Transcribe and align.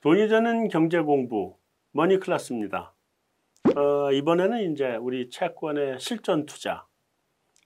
돈이 0.00 0.28
되는 0.28 0.68
경제 0.68 0.98
공부 1.00 1.56
머니 1.92 2.18
클래스입니다. 2.18 2.94
어, 3.76 4.12
이번에는 4.12 4.72
이제 4.72 4.96
우리 4.96 5.28
채권의 5.28 6.00
실전 6.00 6.46
투자. 6.46 6.86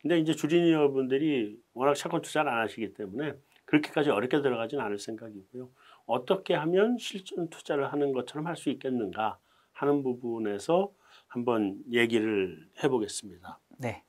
근데 0.03 0.19
이제 0.19 0.35
주린이 0.35 0.73
여러분들이 0.73 1.57
워낙 1.73 1.95
채권 1.95 2.23
투자를 2.23 2.51
안 2.51 2.61
하시기 2.63 2.93
때문에 2.95 3.35
그렇게까지 3.65 4.11
어렵게 4.11 4.43
들어가지는 4.43 4.85
않을 4.85 4.99
생각이고요. 4.99 5.71
어떻게 6.07 6.55
하면 6.55 6.99
실전 6.99 7.49
투자를 7.49 7.93
하는 7.93 8.13
것처럼 8.13 8.47
할 8.47 8.57
수 8.57 8.69
있겠는가 8.71 9.39
하는 9.73 10.03
부분에서 10.03 10.93
한번 11.29 11.79
얘기를 11.93 12.69
해보겠습니다. 12.83 13.61
네. 13.79 14.03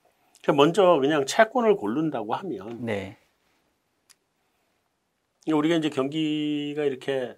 먼저 0.56 1.00
그냥 1.00 1.26
채권을 1.26 1.76
고른다고 1.76 2.34
하면 2.36 2.86
네. 2.86 3.18
우리가 5.48 5.76
이제 5.76 5.90
경기가 5.90 6.84
이렇게 6.84 7.36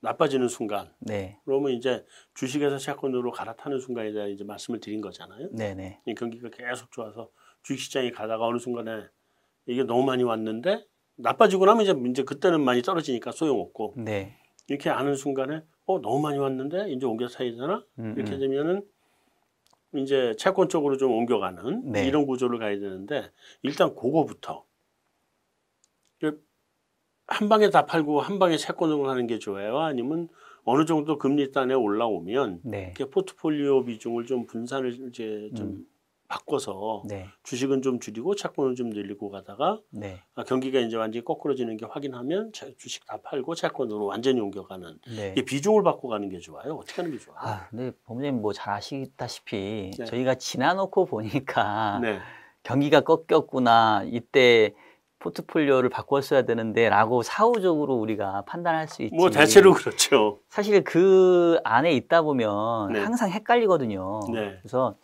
나빠지는 0.00 0.48
순간 0.48 0.90
네. 0.98 1.38
그러면 1.44 1.72
이제 1.72 2.04
주식에서 2.34 2.78
채권으로 2.78 3.32
갈아타는 3.32 3.80
순간에 3.80 4.12
대해 4.12 4.30
이제 4.30 4.44
말씀을 4.44 4.80
드린 4.80 5.00
거잖아요. 5.00 5.48
네, 5.52 5.74
네. 5.74 6.00
이 6.06 6.14
경기가 6.14 6.48
계속 6.50 6.90
좋아서 6.90 7.30
주식시장이 7.62 8.10
가다가 8.12 8.46
어느 8.46 8.58
순간에 8.58 9.04
이게 9.66 9.84
너무 9.84 10.04
많이 10.04 10.22
왔는데 10.22 10.86
나빠지고 11.16 11.66
나면 11.66 11.82
이제 11.82 11.94
이제 12.08 12.22
그때는 12.24 12.62
많이 12.62 12.82
떨어지니까 12.82 13.32
소용없고 13.32 13.94
네. 13.98 14.36
이렇게 14.68 14.88
하는 14.88 15.14
순간에 15.14 15.62
어 15.84 16.00
너무 16.00 16.20
많이 16.20 16.38
왔는데 16.38 16.90
이제 16.92 17.04
옮겨 17.04 17.28
사야 17.28 17.50
되나 17.50 17.84
음, 17.98 18.14
이렇게 18.16 18.34
음. 18.34 18.40
되면은 18.40 18.86
이제 19.96 20.34
채권 20.38 20.68
쪽으로 20.68 20.96
좀 20.96 21.12
옮겨가는 21.12 21.92
네. 21.92 22.06
이런 22.06 22.24
구조를 22.24 22.58
가야 22.58 22.78
되는데 22.78 23.30
일단 23.62 23.94
그거부터 23.94 24.64
한 27.30 27.48
방에 27.48 27.70
다 27.70 27.86
팔고 27.86 28.20
한 28.20 28.38
방에 28.38 28.56
채권으로 28.56 29.08
하는 29.08 29.26
게 29.26 29.38
좋아요 29.38 29.78
아니면 29.78 30.28
어느 30.64 30.84
정도 30.84 31.16
금리 31.16 31.52
단에 31.52 31.72
올라오면 31.74 32.60
네. 32.64 32.92
이렇게 32.96 33.08
포트폴리오 33.10 33.84
비중을 33.84 34.26
좀 34.26 34.46
분산을 34.46 35.08
이제 35.08 35.50
좀 35.56 35.66
음. 35.68 35.86
바꿔서 36.28 37.02
네. 37.08 37.26
주식은 37.42 37.82
좀 37.82 37.98
줄이고 37.98 38.34
채권은 38.36 38.74
좀 38.76 38.90
늘리고 38.90 39.30
가다가 39.30 39.80
네. 39.90 40.20
아, 40.34 40.44
경기가 40.44 40.78
이제 40.80 40.96
완전히 40.96 41.24
거꾸로지는 41.24 41.76
게 41.76 41.86
확인하면 41.86 42.52
채- 42.52 42.74
주식 42.76 43.04
다 43.06 43.18
팔고 43.22 43.54
채권으로 43.54 44.04
완전히 44.06 44.38
옮겨가는 44.40 44.98
네. 45.16 45.32
이게 45.32 45.44
비중을 45.44 45.82
바꿔가는 45.82 46.28
게 46.28 46.38
좋아요. 46.38 46.74
어떻게 46.74 47.00
하는 47.02 47.10
게 47.16 47.18
좋아요? 47.18 47.38
아, 47.40 47.68
근데 47.70 47.92
법무님 48.04 48.42
뭐 48.42 48.52
잘 48.52 48.74
아시다시피 48.74 49.90
네. 49.98 50.04
저희가 50.04 50.34
지나놓고 50.36 51.06
보니까 51.06 51.98
네, 52.00 52.18
경기가 52.62 53.00
꺾였구나 53.00 54.04
이때 54.06 54.72
포트폴리오를 55.20 55.90
바꿨어야 55.90 56.42
되는데라고 56.42 57.22
사후적으로 57.22 57.94
우리가 57.94 58.42
판단할 58.46 58.88
수 58.88 59.02
있지. 59.02 59.14
뭐 59.14 59.30
대체로 59.30 59.72
그렇죠. 59.72 60.40
사실 60.48 60.82
그 60.82 61.58
안에 61.62 61.92
있다 61.92 62.22
보면 62.22 62.92
네. 62.92 63.00
항상 63.00 63.30
헷갈리거든요. 63.30 64.20
네. 64.32 64.58
그래서 64.60 64.96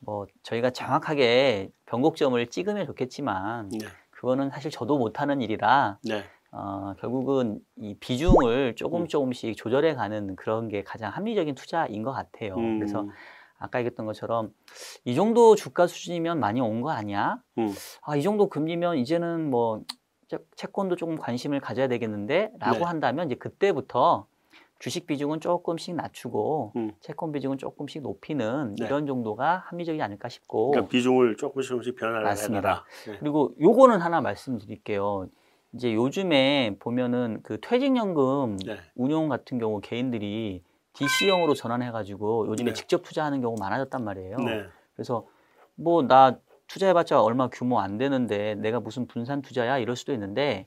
뭐 0.00 0.26
저희가 0.42 0.70
정확하게 0.70 1.70
변곡점을 1.86 2.46
찍으면 2.46 2.86
좋겠지만 2.86 3.68
네, 3.70 3.78
그거는 4.10 4.50
사실 4.50 4.70
저도 4.70 4.96
못하는 4.96 5.40
일이라 5.40 5.98
네, 6.04 6.22
어, 6.52 6.94
결국은 7.00 7.58
이 7.76 7.96
비중을 7.98 8.76
조금 8.76 9.02
음. 9.02 9.08
조금씩 9.08 9.56
조절해 9.56 9.94
가는 9.94 10.36
그런 10.36 10.68
게 10.68 10.84
가장 10.84 11.12
합리적인 11.12 11.56
투자인 11.56 12.04
것 12.04 12.12
같아요. 12.12 12.54
음, 12.54 12.78
그래서 12.78 13.06
아까 13.58 13.78
얘기했던 13.80 14.06
것처럼 14.06 14.52
이 15.04 15.14
정도 15.14 15.54
주가 15.54 15.86
수준이면 15.86 16.38
많이 16.40 16.60
온 16.60 16.80
거 16.80 16.90
아니야? 16.90 17.38
음. 17.58 17.72
아, 18.02 18.16
이 18.16 18.22
정도 18.22 18.48
금리면 18.48 18.98
이제는 18.98 19.50
뭐 19.50 19.82
채- 20.28 20.38
채권도 20.56 20.96
조금 20.96 21.16
관심을 21.16 21.60
가져야 21.60 21.88
되겠는데 21.88 22.52
라고 22.60 22.78
네. 22.78 22.84
한다면 22.84 23.26
이제 23.26 23.34
그때부터 23.34 24.26
주식 24.78 25.06
비중은 25.08 25.40
조금씩 25.40 25.96
낮추고 25.96 26.72
음. 26.76 26.92
채권 27.00 27.32
비중은 27.32 27.58
조금씩 27.58 28.02
높이는 28.02 28.76
네. 28.78 28.86
이런 28.86 29.06
정도가 29.06 29.64
합리적이 29.66 30.00
않을까 30.02 30.28
싶고 30.28 30.70
그러니까 30.70 30.88
비중을 30.90 31.36
조금씩 31.36 31.68
조금씩 31.70 31.96
변화를. 31.96 32.28
해라. 32.54 32.84
네. 33.06 33.16
그리고 33.18 33.54
요거는 33.60 34.00
하나 34.00 34.20
말씀드릴게요. 34.20 35.26
이제 35.72 35.92
요즘에 35.94 36.76
보면은 36.78 37.40
그 37.42 37.58
퇴직연금 37.60 38.56
네. 38.64 38.76
운용 38.94 39.28
같은 39.28 39.58
경우 39.58 39.80
개인들이 39.80 40.62
DC형으로 40.98 41.54
전환해가지고 41.54 42.48
요즘에 42.48 42.70
네. 42.70 42.74
직접 42.74 43.02
투자하는 43.02 43.40
경우 43.40 43.56
많아졌단 43.58 44.04
말이에요. 44.04 44.36
네. 44.38 44.64
그래서 44.94 45.26
뭐 45.76 46.02
나 46.02 46.38
투자해봤자 46.66 47.22
얼마 47.22 47.48
규모 47.48 47.80
안 47.80 47.96
되는데 47.98 48.54
내가 48.56 48.80
무슨 48.80 49.06
분산 49.06 49.40
투자야 49.40 49.78
이럴 49.78 49.96
수도 49.96 50.12
있는데 50.12 50.66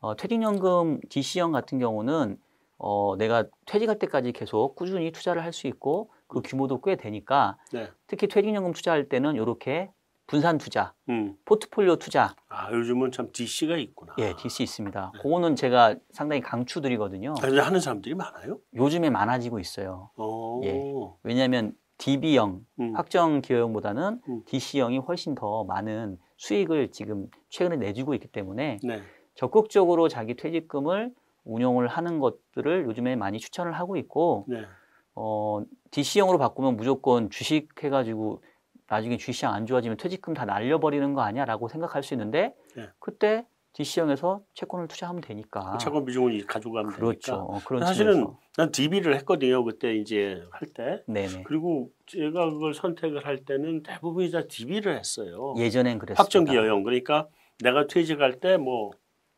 어, 0.00 0.14
퇴직연금 0.16 1.00
DC형 1.08 1.52
같은 1.52 1.78
경우는 1.78 2.36
어, 2.76 3.16
내가 3.16 3.44
퇴직할 3.66 3.98
때까지 3.98 4.32
계속 4.32 4.74
꾸준히 4.76 5.10
투자를 5.10 5.42
할 5.42 5.52
수 5.52 5.66
있고 5.68 6.10
그 6.26 6.42
규모도 6.42 6.80
꽤 6.82 6.96
되니까 6.96 7.56
네. 7.72 7.88
특히 8.06 8.28
퇴직연금 8.28 8.72
투자할 8.72 9.08
때는 9.08 9.36
이렇게 9.36 9.90
분산 10.28 10.58
투자, 10.58 10.92
음. 11.08 11.36
포트폴리오 11.46 11.96
투자 11.96 12.36
아 12.50 12.70
요즘은 12.70 13.12
참 13.12 13.30
DC가 13.32 13.78
있구나. 13.78 14.14
예, 14.18 14.36
DC 14.36 14.62
있습니다. 14.62 15.12
네. 15.14 15.22
그거는 15.22 15.56
제가 15.56 15.96
상당히 16.10 16.42
강추드리거든요. 16.42 17.34
아, 17.38 17.40
근데 17.40 17.60
하는 17.60 17.80
사람들이 17.80 18.14
많아요? 18.14 18.58
요즘에 18.74 19.08
많아지고 19.08 19.58
있어요. 19.58 20.10
어. 20.16 20.60
예. 20.64 20.82
왜냐하면 21.22 21.72
DB형, 21.96 22.60
음. 22.78 22.94
확정 22.94 23.40
기여형보다는 23.40 24.20
음. 24.28 24.42
DC형이 24.44 24.98
훨씬 24.98 25.34
더 25.34 25.64
많은 25.64 26.18
수익을 26.36 26.92
지금 26.92 27.28
최근에 27.48 27.76
내주고 27.76 28.12
있기 28.12 28.28
때문에 28.28 28.80
네. 28.84 29.00
적극적으로 29.34 30.08
자기 30.08 30.34
퇴직금을 30.34 31.10
운용을 31.44 31.88
하는 31.88 32.20
것들을 32.20 32.84
요즘에 32.84 33.16
많이 33.16 33.38
추천을 33.38 33.72
하고 33.72 33.96
있고 33.96 34.44
네. 34.46 34.66
어, 35.14 35.62
DC형으로 35.90 36.36
바꾸면 36.36 36.76
무조건 36.76 37.30
주식 37.30 37.82
해가지고 37.82 38.42
나중에 38.88 39.16
주식시장 39.18 39.52
안 39.52 39.66
좋아지면 39.66 39.96
퇴직금 39.98 40.34
다 40.34 40.44
날려버리는 40.44 41.12
거 41.14 41.20
아니야 41.22 41.44
라고 41.44 41.68
생각할 41.68 42.02
수 42.02 42.14
있는데 42.14 42.54
네. 42.74 42.88
그때 42.98 43.46
DC형에서 43.74 44.40
채권을 44.54 44.88
투자하면 44.88 45.20
되니까 45.20 45.76
채권 45.78 46.04
비중을 46.04 46.46
가져가면 46.46 46.92
그렇죠. 46.94 47.32
되니까. 47.32 47.42
어, 47.42 47.60
그런 47.64 47.84
사실은 47.84 48.12
측면에서. 48.14 48.38
난 48.56 48.72
DB를 48.72 49.14
했거든요. 49.16 49.62
그때 49.62 49.94
이제 49.94 50.42
할 50.50 50.68
때. 50.68 51.02
네네. 51.06 51.42
그리고 51.44 51.90
제가 52.06 52.50
그걸 52.50 52.74
선택을 52.74 53.24
할 53.26 53.44
때는 53.44 53.82
대부분이 53.82 54.30
다 54.30 54.42
DB를 54.48 54.98
했어요. 54.98 55.54
예전엔 55.58 55.98
그랬습니다. 55.98 56.20
확정기 56.22 56.56
여형. 56.56 56.82
그러니까 56.82 57.28
내가 57.62 57.86
퇴직할 57.86 58.40
때 58.40 58.56
뭐 58.56 58.90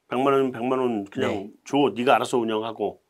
100만 0.09 0.27
원, 0.33 0.53
100만 0.53 0.79
원 0.79 1.05
그냥 1.05 1.31
네. 1.31 1.51
줘. 1.65 1.77
네가 1.95 2.15
알아서 2.15 2.39
운영하고. 2.39 3.01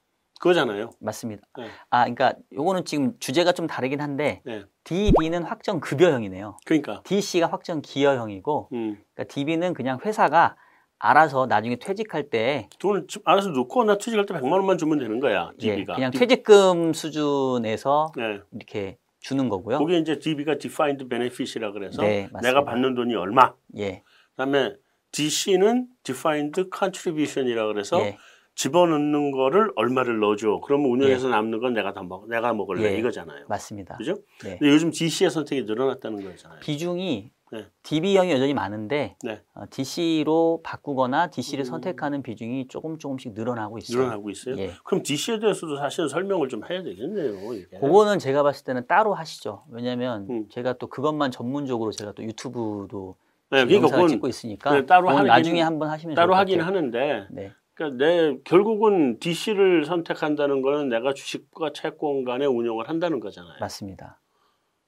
그거잖아요. 0.41 0.91
맞습니다. 1.01 1.43
네. 1.59 1.67
아, 1.91 2.01
그러니까 2.05 2.33
요거는 2.53 2.87
지금 2.87 3.13
주제가 3.21 3.53
좀 3.53 3.67
다르긴 3.67 4.01
한데 4.01 4.41
네. 4.45 4.65
DB는 4.85 5.43
확정 5.43 5.81
급여형이네요. 5.81 6.57
그러니까. 6.65 7.03
DC가 7.05 7.47
확정 7.47 7.83
기여형이고, 7.83 8.71
음. 8.73 8.99
그러니까 9.15 9.35
DB는 9.35 9.75
그냥 9.75 9.99
회사가 10.05 10.57
알아서 10.99 11.47
나중에 11.47 11.77
퇴직할 11.77 12.31
때 12.31 12.69
돈을 12.79 13.07
좀 13.07 13.23
알아서 13.27 13.51
놓고 13.51 13.85
나 13.85 13.99
퇴직할 13.99 14.27
때 14.27 14.35
100만 14.35 14.53
원만 14.53 14.79
주면 14.79 14.99
되는 14.99 15.21
거야. 15.21 15.53
예, 15.61 15.75
DB가. 15.75 15.95
그냥 15.95 16.11
퇴직금 16.11 16.95
수준에서 16.95 18.13
네. 18.17 18.41
이렇게 18.53 18.97
주는 19.21 19.49
거고요. 19.51 19.79
그게 19.79 19.99
이제 19.99 20.19
DB가 20.19 20.57
defined 20.57 21.07
benefit이라 21.07 21.73
그래서 21.73 22.03
네. 22.03 22.29
내가 22.43 22.65
받는 22.65 22.95
돈이 22.95 23.15
얼마. 23.15 23.53
예, 23.77 24.03
그다음에 24.31 24.75
DC는 25.13 25.89
defined 26.03 26.65
contribution이라 26.75 27.67
그래서 27.67 28.01
예, 28.01 28.17
집어넣는 28.65 29.31
거를 29.31 29.73
얼마를 29.75 30.21
넣어줘. 30.21 30.61
그러면 30.65 30.91
운영해서 30.91 31.29
남는 31.29 31.61
건 31.61 31.73
내가 31.73 31.95
다 31.95 32.03
먹, 32.03 32.29
내가 32.29 32.53
먹을래 32.53 32.93
예. 32.93 32.99
이거잖아요. 32.99 33.47
맞습니다. 33.49 33.97
그죠? 33.97 34.17
네. 34.45 34.59
근데 34.59 34.69
요즘 34.69 34.91
DC의 34.91 35.31
선택이 35.31 35.63
늘어났다는 35.63 36.23
거잖아요. 36.23 36.61
비중이 36.61 37.31
네. 37.53 37.67
DB형이 37.83 38.31
여전히 38.31 38.53
많은데 38.53 39.17
네. 39.25 39.41
어, 39.55 39.63
DC로 39.71 40.61
바꾸거나 40.63 41.29
DC를 41.31 41.63
음. 41.63 41.65
선택하는 41.65 42.23
비중이 42.23 42.69
조금 42.69 42.99
조금씩 42.99 43.33
늘어나고 43.33 43.79
있어요. 43.79 43.97
늘어나고 44.03 44.29
있어요. 44.29 44.59
예. 44.59 44.73
그럼 44.85 45.03
DC에 45.03 45.39
대해서도 45.39 45.79
사실은 45.79 46.09
설명을 46.11 46.49
좀 46.49 46.61
해야 46.69 46.83
되겠네요. 46.83 47.55
이게. 47.55 47.79
그거는 47.79 48.19
제가 48.19 48.43
봤을 48.43 48.67
때는 48.67 48.87
따로 48.87 49.15
하시죠. 49.15 49.65
왜냐하면 49.71 50.27
음. 50.29 50.49
제가 50.51 50.75
또 50.75 50.87
그것만 50.89 51.31
전문적으로 51.31 51.93
제가 51.93 52.13
또 52.13 52.23
유튜브도 52.23 53.17
네, 53.53 53.65
그러니까 53.65 53.75
영상을 53.77 53.91
그건 53.97 54.09
찍고 54.11 54.29
있으니까 54.29 54.73
네, 54.75 54.87
따로 54.87 55.09
하긴- 55.09 55.27
나중에 55.27 55.61
한번 55.63 55.89
하시면 55.89 56.15
따로 56.15 56.35
하긴. 56.37 56.61
하는데 56.61 57.27
네, 57.31 57.53
그러니까 57.81 57.97
내 58.05 58.37
결국은 58.45 59.19
DC를 59.19 59.87
선택한다는 59.87 60.61
거는 60.61 60.91
내가 60.91 61.15
주식과 61.15 61.73
채권 61.73 62.25
간의 62.25 62.47
운용을 62.47 62.91
한다는 62.91 63.21
거잖아요. 63.21 63.57
맞습니다. 63.59 64.21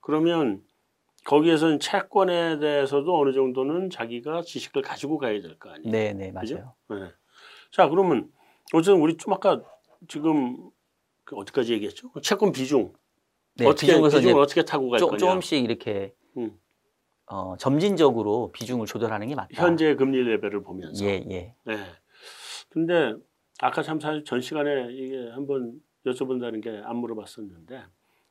그러면 0.01 0.63
거기에서는 1.25 1.81
채권에 1.81 2.59
대해서도 2.59 3.19
어느 3.19 3.33
정도는 3.33 3.89
자기가 3.89 4.43
지식을 4.43 4.83
가지고 4.83 5.17
가야 5.17 5.41
될 5.41 5.59
거 5.59 5.71
아니에요. 5.71 5.91
네, 5.91 6.13
네? 6.13 6.33
맞아요. 6.33 6.75
네. 6.91 7.11
자, 7.71 7.89
그러면 7.89 8.31
어쨌든 8.75 9.01
우리 9.01 9.17
좀 9.17 9.33
아까 9.33 9.63
지금 10.09 10.59
그 11.25 11.37
어디까지 11.37 11.73
얘기했죠? 11.73 12.11
채권 12.23 12.53
비중 12.53 12.93
네, 13.55 13.67
어떻게 13.67 13.87
비중을 13.87 14.09
이제 14.19 14.33
어떻게 14.33 14.65
타고 14.65 14.91
갈 14.91 15.01
조, 15.01 15.07
거냐? 15.07 15.19
조금씩 15.19 15.65
이렇게 15.65 16.13
음. 16.37 16.59
어, 17.27 17.57
점진적으로 17.57 18.51
비중을 18.53 18.87
조절하는 18.87 19.29
게 19.29 19.35
맞다. 19.35 19.49
현재 19.53 19.95
금리 19.95 20.23
레벨을 20.23 20.63
보면서. 20.63 21.03
예, 21.07 21.25
예, 21.31 21.55
네. 21.65 21.77
근데 22.73 23.15
아까 23.61 23.83
참 23.83 24.01
사실 24.01 24.25
전 24.25 24.41
시간에 24.41 24.91
이게 24.93 25.29
한번 25.31 25.81
여쭤본다는 26.07 26.63
게 26.63 26.71
안 26.85 26.97
물어봤었는데 26.97 27.83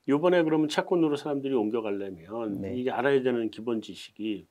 요번에 0.07 0.41
그러면 0.43 0.67
채권으로 0.67 1.15
사람들이 1.15 1.53
옮겨가려면 1.53 2.61
네. 2.61 2.75
이게 2.75 2.89
알아야 2.89 3.21
되는 3.21 3.51
기본 3.51 3.81
지식이 3.81 4.47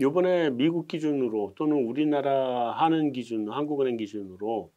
요번에 0.00 0.50
미국 0.50 0.88
기준으로 0.88 1.54
또는 1.56 1.76
우리나라 1.86 2.72
하는 2.72 3.12
기준, 3.12 3.48
한국은행 3.48 3.96
기준으로 3.96 4.72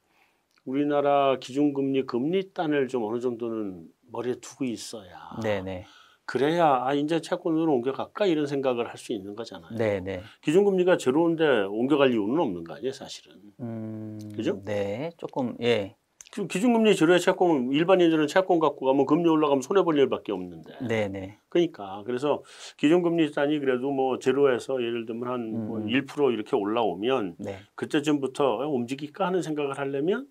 우리나라 0.65 1.39
기준금리 1.39 2.05
금리 2.05 2.53
단을 2.53 2.87
좀 2.87 3.03
어느 3.03 3.19
정도는 3.19 3.87
머리에 4.11 4.35
두고 4.35 4.65
있어야 4.65 5.39
네네. 5.41 5.85
그래야 6.25 6.83
아 6.85 6.93
이제 6.93 7.19
채권으로 7.21 7.73
옮겨갈까 7.73 8.25
이런 8.25 8.47
생각을 8.47 8.87
할 8.89 8.97
수 8.97 9.11
있는 9.13 9.35
거잖아요. 9.35 9.77
네네. 9.77 10.21
기준금리가 10.41 10.97
제로인데 10.97 11.63
옮겨갈 11.63 12.11
이유는 12.11 12.39
없는 12.39 12.63
거 12.63 12.75
아니에요, 12.75 12.91
사실은. 12.93 13.35
음, 13.59 14.17
그죠? 14.35 14.61
네, 14.63 15.11
조금 15.17 15.55
예, 15.61 15.95
그 16.31 16.47
기준금리 16.47 16.95
제로의 16.95 17.19
채권 17.19 17.71
일반인들은 17.71 18.27
채권 18.27 18.59
갖고 18.59 18.85
가면 18.85 19.05
금리 19.05 19.27
올라가면 19.29 19.61
손해 19.61 19.83
볼 19.83 19.99
일밖에 19.99 20.31
없는데. 20.31 20.87
네네. 20.87 21.37
그러니까 21.49 22.03
그래서 22.05 22.41
기준금리 22.77 23.31
단이 23.33 23.59
그래도 23.59 23.91
뭐 23.91 24.17
제로에서 24.19 24.81
예를 24.81 25.05
들면 25.05 25.27
한뭐 25.27 25.77
음. 25.79 25.87
1% 25.87 26.33
이렇게 26.33 26.55
올라오면 26.55 27.35
네, 27.39 27.57
그때쯤부터 27.75 28.55
어, 28.59 28.67
움직일까 28.69 29.27
하는 29.27 29.41
생각을 29.41 29.77
하려면 29.77 30.27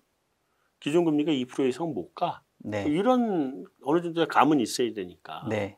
기준금리가 0.79 1.31
2% 1.31 1.69
이상 1.69 1.93
못 1.93 2.13
가. 2.15 2.41
네, 2.65 2.85
이런 2.87 3.65
어느 3.83 4.01
정도의 4.01 4.27
감은 4.27 4.59
있어야 4.61 4.91
되니까 4.93 5.45
네. 5.49 5.77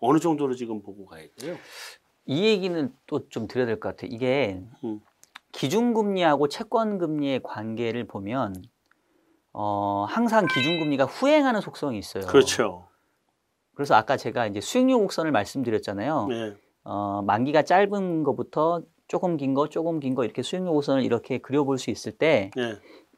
어느 0.00 0.18
정도로 0.18 0.54
지금 0.54 0.82
보고 0.82 1.06
가야 1.06 1.24
돼요. 1.38 1.56
이 2.26 2.44
얘기는 2.46 2.92
또 3.06 3.28
좀 3.28 3.46
드려야 3.48 3.66
될 3.66 3.80
것 3.80 3.90
같아요. 3.90 4.10
이게 4.12 4.62
음. 4.84 5.00
기준금리하고 5.52 6.48
채권금리의 6.48 7.40
관계를 7.42 8.06
보면 8.06 8.54
어, 9.52 10.04
항상 10.08 10.46
기준금리가 10.46 11.04
후행하는 11.06 11.60
속성이 11.60 11.98
있어요. 11.98 12.26
그렇죠. 12.26 12.86
그래서 13.74 13.94
아까 13.94 14.16
제가 14.16 14.46
이제 14.46 14.60
수익률 14.60 14.98
곡선을 14.98 15.32
말씀드렸잖아요. 15.32 16.26
네. 16.28 16.54
어, 16.84 17.22
만기가 17.22 17.62
짧은 17.62 18.22
것부터 18.22 18.82
조금 19.08 19.36
긴 19.36 19.54
거, 19.54 19.68
조금 19.68 19.98
긴 19.98 20.14
거 20.14 20.24
이렇게 20.24 20.42
수익률 20.42 20.72
곡선을 20.72 21.02
이렇게 21.02 21.38
그려볼 21.38 21.78
수 21.78 21.90
있을 21.90 22.12
때이 22.12 22.50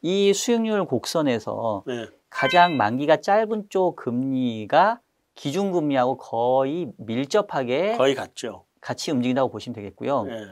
네. 0.01 0.33
수익률 0.33 0.85
곡선에서 0.85 1.83
네. 1.85 2.07
가장 2.31 2.77
만기가 2.77 3.17
짧은 3.17 3.67
쪽 3.69 3.95
금리가 3.95 5.01
기준금리하고 5.35 6.17
거의 6.17 6.91
밀접하게 6.97 7.97
거의 7.97 8.15
같죠. 8.15 8.65
같이 8.81 9.11
움직인다고 9.11 9.49
보시면 9.49 9.73
되겠고요. 9.75 10.23
네. 10.23 10.45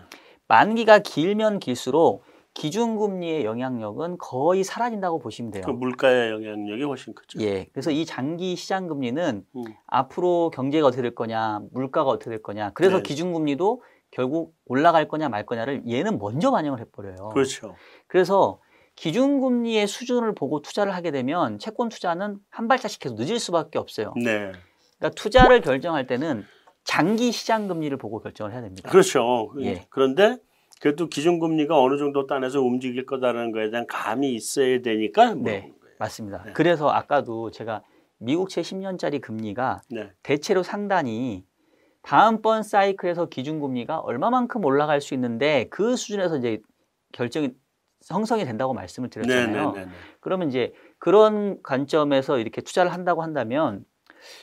만기가 0.47 0.99
길면 0.99 1.59
길수록 1.59 2.23
기준금리의 2.53 3.45
영향력은 3.45 4.17
거의 4.17 4.63
사라진다고 4.63 5.19
보시면 5.19 5.51
돼요. 5.51 5.63
그 5.65 5.71
물가의 5.71 6.31
영향력이 6.31 6.83
훨씬 6.83 7.13
크죠. 7.13 7.39
예. 7.41 7.65
그래서 7.71 7.91
이 7.91 8.05
장기 8.05 8.55
시장 8.55 8.87
금리는 8.87 9.45
음. 9.55 9.63
앞으로 9.87 10.49
경제가 10.49 10.87
어떻게 10.87 11.01
될 11.01 11.15
거냐, 11.15 11.61
물가가 11.71 12.09
어떻게 12.09 12.29
될 12.29 12.41
거냐. 12.41 12.71
그래서 12.73 12.97
네. 12.97 13.03
기준금리도 13.03 13.83
결국 14.11 14.53
올라갈 14.65 15.07
거냐 15.07 15.29
말 15.29 15.45
거냐를 15.45 15.83
얘는 15.87 16.19
먼저 16.19 16.51
반영을 16.51 16.81
해버려요. 16.81 17.29
그렇죠. 17.29 17.75
그래서 18.07 18.59
기준금리의 18.95 19.87
수준을 19.87 20.35
보고 20.35 20.61
투자를 20.61 20.93
하게 20.93 21.11
되면 21.11 21.57
채권 21.59 21.87
투자는 21.87 22.37
한 22.49 22.67
발짝씩 22.67 22.99
계속 22.99 23.15
늦을 23.15 23.39
수밖에 23.39 23.79
없어요. 23.79 24.13
네. 24.21 24.51
그러니까 25.01 25.09
투자를 25.15 25.61
결정할 25.61 26.05
때는 26.05 26.45
장기 26.83 27.31
시장 27.31 27.67
금리를 27.67 27.97
보고 27.97 28.19
결정을 28.19 28.53
해야 28.53 28.61
됩니다. 28.61 28.89
그렇죠. 28.89 29.51
예. 29.59 29.85
그런데 29.89 30.37
그래도 30.79 31.07
기준금리가 31.07 31.79
어느 31.79 31.97
정도 31.97 32.27
단에서 32.27 32.61
움직일 32.61 33.05
거다라는 33.05 33.51
거에 33.51 33.69
대한 33.71 33.85
감이 33.87 34.33
있어야 34.33 34.81
되니까 34.81 35.33
네. 35.33 35.73
맞습니다. 35.99 36.43
네. 36.45 36.53
그래서 36.53 36.89
아까도 36.89 37.51
제가 37.51 37.83
미국 38.17 38.49
채 38.49 38.61
10년짜리 38.61 39.21
금리가 39.21 39.81
네. 39.89 40.11
대체로 40.23 40.63
상단이 40.63 41.43
다음번 42.03 42.63
사이클에서 42.63 43.27
기준금리가 43.27 43.99
얼마만큼 43.99 44.63
올라갈 44.65 45.01
수 45.01 45.13
있는데 45.13 45.67
그 45.69 45.95
수준에서 45.95 46.37
이제 46.37 46.61
결정이 47.11 47.51
형성이 48.07 48.45
된다고 48.45 48.73
말씀을 48.73 49.09
네, 49.09 49.21
드렸잖아요. 49.21 49.71
네, 49.71 49.79
네, 49.81 49.85
네. 49.85 49.91
그러면 50.19 50.49
이제 50.49 50.73
그런 50.97 51.61
관점에서 51.61 52.39
이렇게 52.39 52.61
투자를 52.61 52.91
한다고 52.91 53.21
한다면 53.21 53.85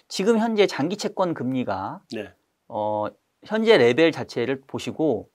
지금 0.08 0.38
현재 0.38 0.66
장기 0.66 0.96
채권 0.96 1.34
금리가 1.34 2.02
네. 2.12 2.32
어 2.68 3.06
현재 3.44 3.76
레벨 3.76 4.12
자체를 4.12 4.62
보시고 4.66 5.30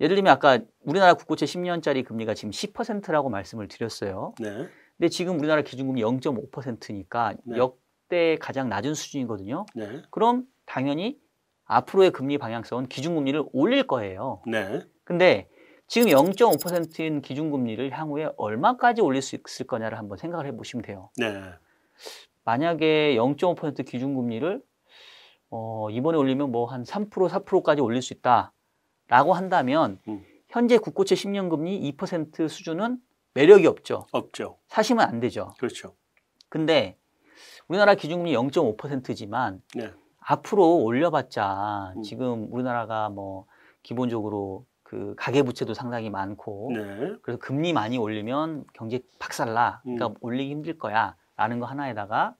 예를 0.00 0.16
들면 0.16 0.32
아까 0.32 0.58
우리나라 0.80 1.14
국고채 1.14 1.44
10년짜리 1.46 2.04
금리가 2.04 2.34
지금 2.34 2.50
10%라고 2.50 3.28
말씀을 3.28 3.68
드렸어요. 3.68 4.34
네. 4.40 4.68
근데 4.96 5.08
지금 5.08 5.38
우리나라 5.38 5.62
기준금리 5.62 6.02
0.5%니까 6.02 7.34
네. 7.44 7.56
역대 7.56 8.36
가장 8.40 8.68
낮은 8.68 8.94
수준이거든요. 8.94 9.66
네. 9.74 10.02
그럼 10.10 10.44
당연히 10.66 11.18
앞으로의 11.64 12.10
금리 12.10 12.38
방향성은 12.38 12.86
기준금리를 12.86 13.44
올릴 13.52 13.86
거예요. 13.86 14.42
네. 14.46 14.80
근데 15.04 15.48
지금 15.86 16.08
0.5%인 16.08 17.20
기준금리를 17.20 17.90
향후에 17.90 18.30
얼마까지 18.36 19.00
올릴 19.02 19.22
수 19.22 19.36
있을 19.36 19.66
거냐를 19.66 19.98
한번 19.98 20.18
생각을 20.18 20.46
해보시면 20.46 20.82
돼요. 20.82 21.10
네. 21.16 21.42
만약에 22.50 23.14
0.5% 23.16 23.86
기준금리를 23.86 24.60
어, 25.50 25.88
이번에 25.90 26.18
올리면 26.18 26.50
뭐 26.50 26.66
한 26.66 26.82
3% 26.82 27.28
4%까지 27.28 27.80
올릴 27.80 28.02
수 28.02 28.12
있다라고 28.12 29.34
한다면 29.34 30.00
음. 30.08 30.24
현재 30.48 30.76
국고채 30.78 31.14
10년 31.14 31.48
금리 31.48 31.92
2% 31.92 32.48
수준은 32.48 32.98
매력이 33.34 33.68
없죠. 33.68 34.06
없죠. 34.10 34.58
사시면 34.66 35.06
안 35.08 35.20
되죠. 35.20 35.52
그렇죠. 35.58 35.94
근데 36.48 36.96
우리나라 37.68 37.94
기준금리 37.94 38.32
0.5%지만 38.34 39.62
네. 39.76 39.92
앞으로 40.18 40.78
올려봤자 40.78 41.92
음. 41.96 42.02
지금 42.02 42.48
우리나라가 42.50 43.10
뭐 43.10 43.46
기본적으로 43.84 44.66
그 44.82 45.14
가계 45.16 45.44
부채도 45.44 45.74
상당히 45.74 46.10
많고 46.10 46.72
네. 46.74 47.14
그래서 47.22 47.38
금리 47.38 47.72
많이 47.72 47.96
올리면 47.96 48.64
경제 48.72 49.00
박살나 49.20 49.82
그러니까 49.84 50.08
음. 50.08 50.14
올리기 50.20 50.50
힘들 50.50 50.78
거야 50.78 51.14
라는 51.40 51.58
거 51.58 51.64
하나에다가 51.64 52.34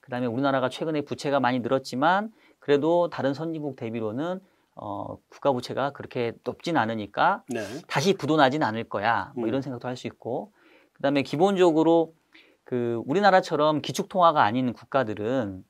그 0.00 0.08
다음에 0.12 0.26
우리나라가 0.26 0.68
최근에 0.68 1.00
부채가 1.00 1.40
많이 1.40 1.58
늘었지만 1.58 2.30
그래도 2.60 3.10
다른 3.10 3.34
선진국 3.34 3.74
대비로는 3.74 4.38
어, 4.76 5.16
국가 5.28 5.50
부채가 5.52 5.90
그렇게 5.90 6.32
높진 6.44 6.76
않으니까 6.76 7.42
네. 7.48 7.60
다시 7.88 8.14
부도나진 8.14 8.62
않을 8.62 8.84
거야. 8.84 9.32
뭐 9.34 9.44
음. 9.44 9.48
이런 9.48 9.62
생각도 9.62 9.88
할 9.88 9.96
수 9.96 10.06
있고. 10.06 10.52
그 10.92 11.02
다음에 11.02 11.22
기본적으로 11.22 12.14
그 12.62 13.02
우리나라처럼 13.06 13.82
기축통화가 13.82 14.44
아닌 14.44 14.72
국가들은 14.74 15.64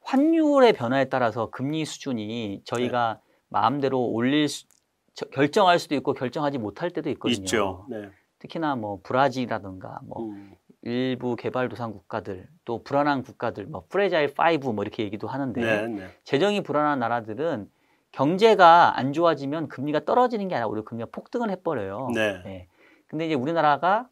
환율의 0.00 0.72
변화에 0.72 1.04
따라서 1.08 1.50
금리 1.50 1.84
수준이 1.84 2.62
저희가 2.64 3.20
마음대로 3.48 4.02
올릴 4.02 4.48
수, 4.48 4.66
저- 5.14 5.26
결정할 5.26 5.78
수도 5.78 5.94
있고 5.94 6.14
결정하지 6.14 6.58
못할 6.58 6.90
때도 6.90 7.10
있거든요. 7.10 7.44
있죠. 7.44 7.86
네. 7.88 8.08
특히나 8.40 8.74
뭐 8.76 8.98
브라질이라든가 9.04 10.00
뭐 10.04 10.24
음. 10.24 10.54
일부 10.82 11.36
개발도상 11.36 11.92
국가들 11.92 12.48
또 12.64 12.82
불안한 12.82 13.22
국가들 13.22 13.66
뭐 13.66 13.84
fragile 13.88 14.34
5 14.34 14.44
뭐 14.44 14.82
이렇게 14.82 15.02
얘기도 15.02 15.26
하는데 15.26 15.60
네. 15.60 15.88
네. 15.88 16.08
재정이 16.24 16.62
불안한 16.62 16.98
나라들은 16.98 17.68
경제가 18.12 18.98
안 18.98 19.12
좋아지면 19.12 19.68
금리가 19.68 20.04
떨어지는 20.04 20.48
게 20.48 20.54
아니라 20.54 20.68
오히려 20.68 20.84
금리가 20.84 21.10
폭등을 21.12 21.50
해버려요. 21.50 22.10
네. 22.14 22.42
네. 22.44 22.68
근데 23.06 23.26
이제 23.26 23.34
우리나라가 23.34 24.08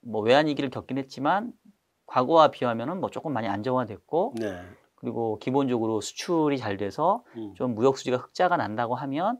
뭐 0.00 0.22
외환 0.22 0.46
위기를 0.46 0.70
겪긴 0.70 0.98
했지만 0.98 1.52
과거와 2.06 2.48
비하면은 2.48 3.00
뭐 3.00 3.10
조금 3.10 3.32
많이 3.32 3.48
안정화됐고 3.48 4.34
네. 4.38 4.62
그리고 4.94 5.38
기본적으로 5.38 6.00
수출이 6.00 6.58
잘 6.58 6.76
돼서 6.76 7.24
음. 7.36 7.52
좀 7.54 7.74
무역 7.74 7.98
수지가 7.98 8.16
흑자가 8.16 8.56
난다고 8.56 8.94
하면 8.94 9.38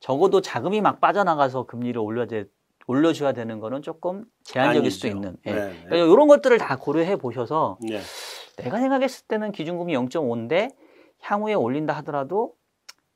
적어도 0.00 0.40
자금이 0.40 0.80
막 0.80 1.00
빠져나가서 1.00 1.66
금리를 1.66 1.98
올려야 2.00 2.26
돼, 2.26 2.44
올려줘야 2.86 3.32
되는 3.32 3.58
거는 3.60 3.82
조금 3.82 4.24
제한적일 4.44 4.90
수도. 4.90 5.08
있는. 5.08 5.36
예. 5.46 5.52
네. 5.52 5.66
네. 5.66 5.84
그러니까 5.86 6.12
이런 6.12 6.28
것들을 6.28 6.56
다 6.58 6.76
고려해 6.76 7.16
보셔서 7.16 7.78
네. 7.80 8.00
내가 8.56 8.78
생각했을 8.78 9.26
때는 9.26 9.52
기준금리 9.52 9.92
0.5인데 9.94 10.74
향후에 11.20 11.54
올린다 11.54 11.92
하더라도 11.94 12.54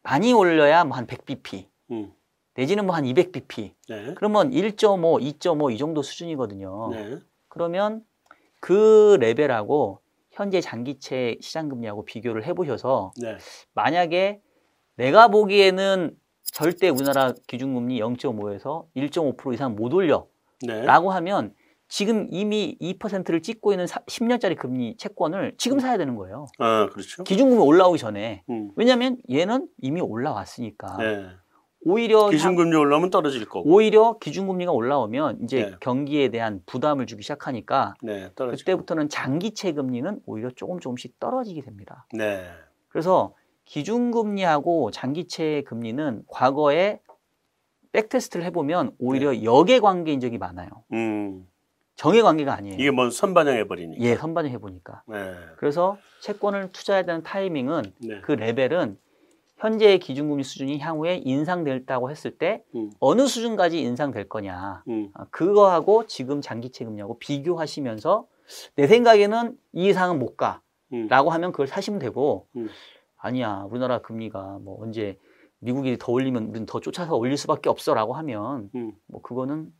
많이 0.03 0.33
올려야 0.33 0.85
뭐 0.85 0.97
한 0.97 1.07
100bp 1.07 1.67
음. 1.93 2.13
내지는 2.55 2.87
뭐 2.87 2.97
한 2.97 3.05
200bp 3.05 3.73
네. 3.89 4.15
그러면 4.17 4.51
1.5, 4.51 5.39
2.5 5.39 5.73
이 5.73 5.79
정도 5.79 6.03
수준이거든요. 6.03 6.89
네. 6.93 7.19
그러면 7.49 8.03
그 8.61 9.17
레벨하고 9.21 10.01
현재 10.33 10.61
장기채 10.61 11.39
시장금리하고 11.41 12.05
비교를 12.05 12.45
해보셔서 12.47 13.13
네. 13.21 13.37
만약에 13.75 14.41
내가 14.97 15.29
보기에는 15.29 16.17
절대 16.53 16.89
우리나라 16.89 17.33
기준금리 17.47 18.01
0.5에서 18.01 18.87
1.5% 18.97 19.55
이상 19.55 19.77
못 19.77 19.93
올려라고 19.93 20.29
네. 20.67 20.85
하면 20.87 21.55
지금 21.89 22.29
이미 22.31 22.77
2%를 22.81 23.43
찍고 23.43 23.73
있는 23.73 23.87
10년짜리 23.87 24.57
금리 24.57 24.97
채권을 24.97 25.55
지금 25.59 25.81
사야 25.81 25.97
되는 25.99 26.15
거예요. 26.15 26.47
아, 26.59 26.89
그렇죠. 26.93 27.25
기준금리 27.25 27.61
올라오기 27.61 27.99
전에. 27.99 28.45
음. 28.49 28.71
왜냐하면 28.77 29.17
얘는 29.31 29.67
이미 29.79 30.01
올라왔으니까. 30.01 30.97
네. 30.99 31.27
오히려 31.83 32.25
향- 32.25 32.31
기준금리 32.31 32.77
올라오면 32.77 33.11
떨어질 33.11 33.49
거고. 33.49 33.69
오히려 33.69 34.19
기준금리가 34.19 34.71
올라오면 34.71 35.41
이제 35.43 35.65
네. 35.65 35.77
경기에 35.81 36.29
대한 36.29 36.61
부담을 36.67 37.07
주기 37.07 37.23
시작하니까 37.23 37.95
네, 38.03 38.31
그때부터는 38.37 39.09
장기채 39.09 39.73
금리는 39.73 40.21
오히려 40.27 40.51
조금 40.51 40.79
조금씩 40.79 41.19
떨어지게 41.19 41.63
됩니다. 41.63 42.07
네. 42.13 42.45
그래서 42.89 43.35
기준금리하고 43.71 44.91
장기채 44.91 45.63
금리는 45.67 46.25
과거에 46.27 47.01
백테스트를 47.93 48.45
해보면 48.47 48.93
오히려 48.99 49.45
역의 49.45 49.81
관계인 49.81 50.19
적이 50.19 50.39
많아요. 50.39 50.69
음. 50.93 51.47
정의 51.95 52.23
관계가 52.23 52.53
아니에요. 52.53 52.77
이게 52.79 52.91
뭔 52.91 53.11
선반영해 53.11 53.69
버리니까. 53.69 54.03
예, 54.03 54.17
선반영 54.17 54.51
해 54.51 54.59
보니까. 54.59 55.03
네. 55.07 55.35
그래서 55.57 55.99
채권을 56.23 56.73
투자해야 56.73 57.05
되는 57.05 57.23
타이밍은 57.23 57.83
네. 57.99 58.21
그 58.23 58.33
레벨은 58.33 58.99
현재의 59.59 59.99
기준금리 59.99 60.43
수준이 60.43 60.79
향후에 60.79 61.21
인상될다고 61.25 62.11
했을 62.11 62.39
때 62.39 62.65
음. 62.75 62.91
어느 62.99 63.27
수준까지 63.27 63.81
인상될 63.81 64.29
거냐. 64.29 64.83
음. 64.89 65.11
아, 65.15 65.27
그거하고 65.31 66.07
지금 66.07 66.41
장기채 66.41 66.87
금리하고 66.87 67.19
비교하시면서 67.19 68.27
내 68.75 68.89
생각에는 68.89 69.57
이 69.75 69.89
이상은 69.91 70.19
못 70.19 70.37
가. 70.37 70.61
음. 70.93 71.07
라고 71.09 71.31
하면 71.31 71.53
그걸 71.53 71.69
사시면 71.69 72.01
되고 72.01 72.49
음. 72.57 72.69
아니야 73.21 73.67
우리나라 73.71 74.01
금리가 74.01 74.59
뭐 74.63 74.83
언제 74.83 75.19
미국이 75.59 75.97
더 75.99 76.11
올리면 76.13 76.45
우리는 76.45 76.67
더 76.67 76.81
쫓아서 76.81 77.17
올릴 77.17 77.37
수밖에 77.37 77.69
없어라고 77.69 78.15
하면 78.15 78.71
음. 78.75 78.93
뭐 79.07 79.21
그거는 79.21 79.73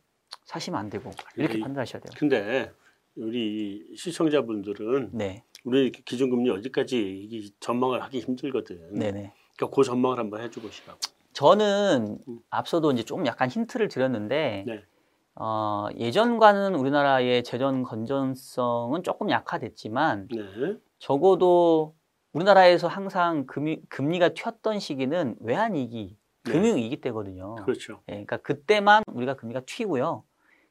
사시면 0.45 0.79
안 0.79 0.89
되고 0.89 1.09
이렇게 1.35 1.57
이- 1.57 1.61
판단하셔야 1.61 2.01
돼요. 2.01 2.11
근데 2.17 2.71
우리 3.15 3.85
시청자분들은 3.95 5.09
네, 5.13 5.43
우리 5.65 5.91
기준금리 5.91 6.49
어디까지 6.51 7.53
전망을 7.59 8.01
하기 8.03 8.19
힘들거든. 8.19 8.93
네, 8.93 9.11
네. 9.11 9.33
그러니까 9.57 9.75
그 9.75 9.83
전망을 9.83 10.17
한번 10.19 10.41
해주고 10.41 10.69
시라고. 10.69 10.99
저는 11.33 12.19
음. 12.27 12.39
앞서도 12.49 12.91
이제 12.91 13.03
조금 13.03 13.25
약간 13.25 13.49
힌트를 13.49 13.87
드렸는데 13.87 14.63
네. 14.67 14.83
어, 15.35 15.87
예전과는 15.97 16.75
우리나라의 16.75 17.43
재정 17.43 17.83
건전성은 17.83 19.01
조금 19.03 19.29
약화됐지만 19.29 20.27
네. 20.29 20.77
적어도 20.99 21.95
우리나라에서 22.33 22.87
항상 22.87 23.45
금리, 23.45 23.81
금리가 23.89 24.29
튀었던 24.29 24.79
시기는 24.79 25.35
외환위기, 25.39 26.17
네. 26.45 26.51
금융위기 26.51 27.01
때거든요. 27.01 27.55
그렇죠. 27.55 28.01
예, 28.07 28.13
그러니까 28.13 28.37
그때만 28.37 29.03
우리가 29.07 29.35
금리가 29.35 29.61
튀고요. 29.65 30.23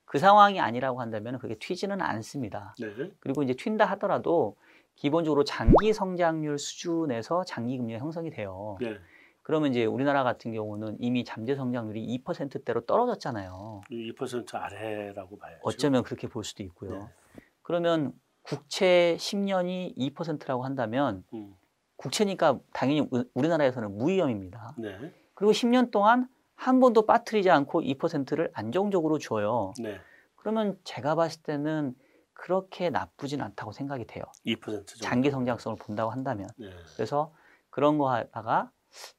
그 0.04 0.18
상황이 0.18 0.58
아니라고 0.58 1.00
한다면 1.00 1.38
그게 1.38 1.54
튀지는 1.54 2.00
않습니다. 2.00 2.74
네. 2.80 3.12
그리고 3.20 3.42
이제 3.42 3.52
튄다 3.52 3.84
하더라도 3.86 4.56
기본적으로 4.96 5.44
장기 5.44 5.92
성장률 5.92 6.58
수준에서 6.58 7.44
장기 7.44 7.78
금리가 7.78 8.00
형성이 8.00 8.30
돼요. 8.30 8.76
네. 8.80 8.98
그러면 9.42 9.70
이제 9.70 9.84
우리나라 9.84 10.22
같은 10.22 10.52
경우는 10.52 10.96
이미 10.98 11.24
잠재 11.24 11.54
성장률이 11.54 12.22
2%대로 12.24 12.80
떨어졌잖아요. 12.82 13.82
2% 13.90 14.54
아래라고 14.54 15.38
봐야죠. 15.38 15.60
어쩌면 15.62 16.02
그렇게 16.02 16.28
볼 16.28 16.44
수도 16.44 16.62
있고요. 16.62 16.90
네. 16.90 17.42
그러면 17.62 18.12
국채 18.42 19.16
10년이 19.18 19.96
2%라고 19.96 20.64
한다면 20.64 21.24
음. 21.34 21.54
국채니까 21.96 22.58
당연히 22.72 23.06
우- 23.10 23.24
우리나라에서는 23.34 23.96
무위험입니다. 23.96 24.74
네. 24.78 25.12
그리고 25.34 25.52
10년 25.52 25.90
동안 25.90 26.28
한 26.54 26.80
번도 26.80 27.06
빠뜨리지 27.06 27.50
않고 27.50 27.82
2%를 27.82 28.50
안정적으로 28.54 29.18
줘요. 29.18 29.72
네. 29.80 29.98
그러면 30.36 30.78
제가 30.84 31.14
봤을 31.14 31.42
때는 31.42 31.94
그렇게 32.32 32.88
나쁘진 32.88 33.42
않다고 33.42 33.72
생각이 33.72 34.06
돼요. 34.06 34.24
2% 34.46 34.60
정도. 34.62 34.84
장기 35.02 35.30
성장성을 35.30 35.76
본다고 35.78 36.10
한다면. 36.10 36.48
네. 36.58 36.70
그래서 36.96 37.32
그런 37.68 37.98
거 37.98 38.10
하다가 38.10 38.70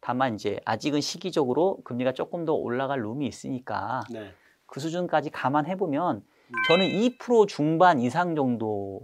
다만 0.02 0.34
이제 0.36 0.60
아직은 0.66 1.02
시기적으로 1.02 1.82
금리가 1.84 2.14
조금 2.14 2.46
더 2.46 2.54
올라갈 2.54 3.02
룸이 3.04 3.28
있으니까 3.28 4.02
네. 4.10 4.34
그 4.66 4.80
수준까지 4.80 5.30
감안해 5.30 5.78
보면 5.78 6.18
음. 6.18 6.54
저는 6.68 6.88
2% 6.88 7.48
중반 7.48 8.00
이상 8.00 8.36
정도 8.36 9.02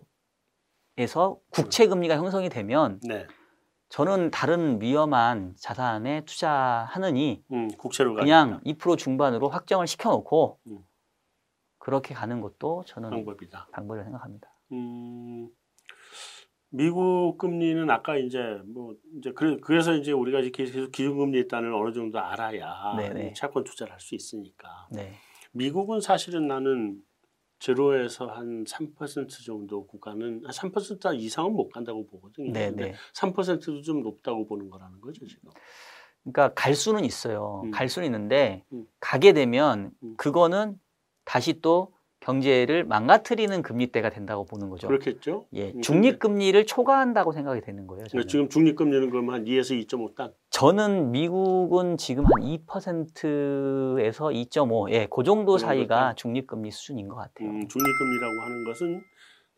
에서 0.98 1.40
국채 1.52 1.88
금리가 1.88 2.16
형성이 2.18 2.50
되면 2.50 3.00
네. 3.04 3.28
저는 3.90 4.32
다른 4.32 4.82
위험한 4.82 5.54
자산에 5.58 6.26
투자하느니 6.26 7.44
음, 7.52 7.68
국채로 7.78 8.16
가니까. 8.16 8.24
그냥 8.24 8.62
2% 8.66 8.98
중반으로 8.98 9.48
확정을 9.50 9.86
시켜놓고 9.88 10.60
음. 10.68 10.80
그렇게 11.78 12.14
가는 12.16 12.42
것도 12.42 12.84
저는 12.88 13.12
방법이다. 13.12 13.68
방법이라고 13.72 14.06
생각합니다. 14.08 14.50
음, 14.74 15.50
미국 16.70 17.38
금리는 17.38 17.90
아까 17.92 18.18
이제 18.18 18.60
뭐 18.66 18.96
이제 19.20 19.32
그래, 19.34 19.58
그래서 19.62 19.94
이제 19.94 20.12
우리가 20.12 20.40
이제 20.40 20.50
계속 20.50 20.92
기준금리 20.92 21.38
일단을 21.38 21.74
어느 21.74 21.94
정도 21.94 22.20
알아야 22.20 22.96
네네. 22.98 23.30
이 23.30 23.34
채권 23.36 23.64
투자를 23.64 23.94
할 23.94 24.00
수 24.02 24.16
있으니까. 24.16 24.88
네, 24.92 25.14
미국은 25.54 26.02
사실은 26.02 26.48
나는 26.48 27.02
제로에서 27.60 28.28
한 28.28 28.64
3% 28.66 29.46
정도 29.46 29.86
구간은 29.88 30.44
한3% 30.44 31.20
이상은 31.20 31.54
못 31.54 31.70
간다고 31.70 32.06
보거든요. 32.06 32.52
네, 32.52 32.70
근데 32.70 32.92
네. 32.92 32.96
3%도 33.16 33.82
좀 33.82 34.04
높다고 34.04 34.46
보는 34.46 34.70
거라는 34.70 35.02
거죠 35.02 35.26
지금. 35.26 35.50
그러니까 36.24 36.54
갈 36.54 36.76
수는 36.76 37.06
있어요. 37.06 37.62
음. 37.66 37.72
갈 37.72 37.90
수는 37.90 38.06
있는데 38.08 38.64
음. 38.74 38.86
가게 39.00 39.34
되면 39.34 39.92
음. 40.04 40.16
그거는 40.18 40.80
다시 41.26 41.62
또 41.62 41.94
경제를 42.20 42.84
망가뜨리는 42.84 43.62
금리대가 43.62 44.10
된다고 44.10 44.44
보는 44.44 44.70
거죠. 44.70 44.88
그렇겠죠. 44.88 45.46
예, 45.54 45.72
음, 45.72 45.82
중립 45.82 46.20
금리를 46.20 46.66
초과한다고 46.66 47.32
생각이 47.32 47.62
되는 47.62 47.88
거예요. 47.88 48.08
저는. 48.08 48.28
지금 48.28 48.50
중립금리는 48.50 49.10
그러면 49.10 49.36
한 49.36 49.46
2에서 49.46 49.80
2.5단. 49.88 50.34
저는 50.58 51.12
미국은 51.12 51.98
지금 51.98 52.26
한 52.26 52.32
2%에서 52.42 54.30
2.5, 54.30 54.90
예, 54.90 55.06
그 55.06 55.18
정도 55.18 55.18
그 55.18 55.24
정도 55.24 55.58
사이가 55.60 56.00
단. 56.00 56.16
중립 56.16 56.48
금리 56.48 56.72
수준인 56.72 57.08
것 57.08 57.16
같아요. 57.16 57.48
음, 57.48 57.68
중립금리라고 57.68 58.42
하는 58.42 58.66
것은 58.66 59.04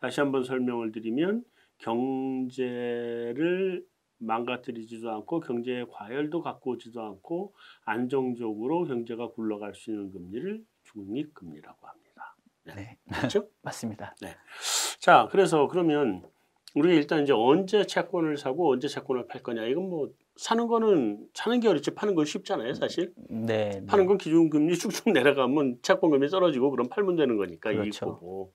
다시 0.02 0.20
한번 0.20 0.44
설명을 0.44 0.92
드리면 0.92 1.46
경제를 1.78 3.86
망가뜨리지도 4.18 5.10
않고 5.10 5.40
경제의 5.40 5.86
과열도 5.90 6.42
갖고 6.42 6.72
오지도 6.72 7.02
않고 7.02 7.56
안정적으로 7.86 8.84
경제가 8.84 9.30
굴러갈 9.30 9.76
수 9.76 9.92
있는 9.92 10.12
금리를 10.12 10.62
중립금리라고 10.84 11.88
합니다. 11.88 12.36
네, 12.76 12.98
그렇죠? 13.10 13.48
맞습니다. 13.64 14.18
자, 15.00 15.30
그래서 15.32 15.70
그러면 15.70 16.24
우리가 16.76 16.94
일단 16.94 17.24
이제 17.24 17.32
언제 17.32 17.86
채권을 17.86 18.36
사고 18.36 18.70
언제 18.70 18.90
채권을 18.90 19.28
팔 19.28 19.42
거냐 19.42 19.66
이건 19.66 19.90
뭐 19.90 20.10
사는 20.40 20.68
거는 20.68 21.28
사는 21.34 21.60
게 21.60 21.68
어렵지 21.68 21.92
파는 21.92 22.16
건 22.16 22.24
쉽잖아요, 22.24 22.74
사실. 22.74 23.14
네, 23.30 23.72
네. 23.72 23.86
파는 23.86 24.06
건 24.06 24.18
기준금리 24.18 24.78
쭉쭉 24.78 25.12
내려가면 25.12 25.80
채권금리 25.82 26.30
떨어지고 26.30 26.72
그럼 26.72 26.88
팔면 26.88 27.18
되는 27.18 27.36
거니까 27.36 27.72
그렇죠. 27.72 27.86
이익 27.86 28.00
보고 28.00 28.54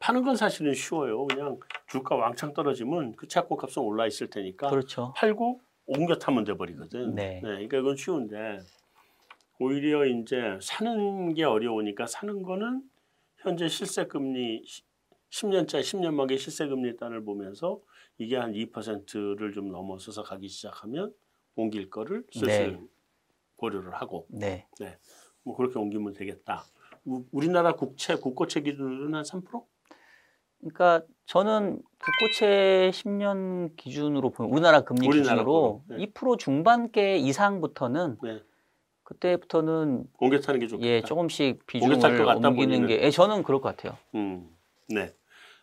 파는 0.00 0.22
건 0.22 0.36
사실은 0.36 0.74
쉬워요. 0.74 1.26
그냥 1.26 1.58
주가 1.86 2.14
왕창 2.14 2.52
떨어지면 2.52 3.16
그 3.16 3.26
채권 3.26 3.56
값은 3.56 3.82
올라 3.82 4.06
있을 4.06 4.28
테니까 4.28 4.68
그렇죠. 4.68 5.14
팔고 5.16 5.62
옮겨 5.86 6.18
타면 6.18 6.44
돼 6.44 6.54
버리거든. 6.54 7.14
네. 7.14 7.40
그러니까 7.42 7.78
이건 7.78 7.96
쉬운데 7.96 8.58
오히려 9.58 10.04
이제 10.04 10.58
사는 10.60 11.32
게 11.32 11.42
어려우니까 11.42 12.06
사는 12.06 12.42
거는 12.42 12.82
현재 13.38 13.66
실세 13.66 14.04
금리 14.04 14.62
10년짜리 15.30 15.80
10년 15.80 16.12
만기 16.12 16.36
실세 16.36 16.66
금리 16.66 16.98
단을 16.98 17.24
보면서 17.24 17.80
이게 18.18 18.36
한 18.36 18.52
2%를 18.52 19.52
좀 19.52 19.70
넘어서서 19.70 20.24
가기 20.24 20.48
시작하면 20.48 21.14
옮길 21.54 21.88
거를 21.88 22.24
슬슬 22.32 22.72
네. 22.72 22.80
고려를 23.56 23.94
하고 23.94 24.26
네, 24.28 24.66
뭐 25.42 25.56
그렇게 25.56 25.78
옮기면 25.78 26.12
되겠다. 26.12 26.64
우, 27.04 27.24
우리나라 27.32 27.72
국채 27.72 28.16
국고채 28.16 28.60
기준으로는 28.60 29.14
한 29.14 29.22
3%? 29.22 29.64
그러니까 30.58 31.02
저는 31.26 31.80
국고채 32.00 32.90
10년 32.92 33.76
기준으로 33.76 34.30
보면 34.30 34.52
우리나라 34.52 34.80
금리 34.80 35.06
우리나라 35.06 35.36
기준으로 35.36 35.82
네. 35.86 36.06
2% 36.06 36.38
중반대 36.38 37.16
이상부터는 37.18 38.18
네. 38.22 38.42
그때부터는 39.04 40.04
옮겨 40.18 40.40
타는 40.40 40.60
게 40.60 40.66
좋겠다. 40.66 40.86
예 40.86 41.00
조금씩 41.00 41.66
비중을 41.66 41.94
옮기는. 41.94 42.86
게 42.88 43.02
예, 43.02 43.10
저는 43.10 43.42
그럴 43.42 43.60
것 43.60 43.74
같아요. 43.74 43.96
음, 44.14 44.50
네. 44.88 45.14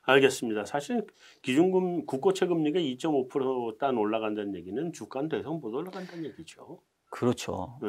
알겠습니다. 0.06 0.66
사실 0.66 1.06
기준금 1.42 2.06
국고채 2.06 2.46
금리가 2.46 2.80
2.5%단 2.80 3.98
올라간다는 3.98 4.56
얘기는 4.56 4.94
주가는 4.94 5.30
못 5.44 5.66
올라간다는 5.74 6.26
얘기죠. 6.26 6.80
그렇죠. 7.10 7.80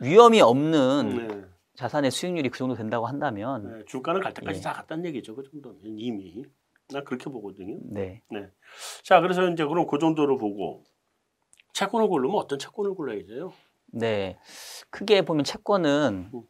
위험이 0.00 0.40
없는 0.40 1.28
네. 1.28 1.44
자산의 1.74 2.10
수익률이 2.10 2.50
그 2.50 2.58
정도 2.58 2.74
된다고 2.74 3.06
한다면 3.06 3.78
네, 3.78 3.84
주가는 3.86 4.20
갈 4.20 4.32
때까지 4.32 4.58
예. 4.58 4.62
다 4.62 4.72
갔다는 4.72 5.04
얘기죠. 5.06 5.34
그 5.34 5.42
정도면 5.42 5.80
이미. 5.98 6.44
나 6.90 7.02
그렇게 7.02 7.30
보거든요. 7.30 7.78
네. 7.82 8.22
자, 9.02 9.20
그래서 9.20 9.48
이제 9.48 9.64
그럼 9.64 9.86
그 9.86 9.98
정도로 9.98 10.36
보고 10.36 10.84
채권을 11.72 12.08
고르면 12.08 12.36
어떤 12.36 12.58
채권을 12.58 12.94
골라야 12.94 13.24
돼요? 13.24 13.52
네. 13.86 14.38
크게 14.90 15.22
보면 15.22 15.44
채권은 15.44 16.30
음. 16.34 16.42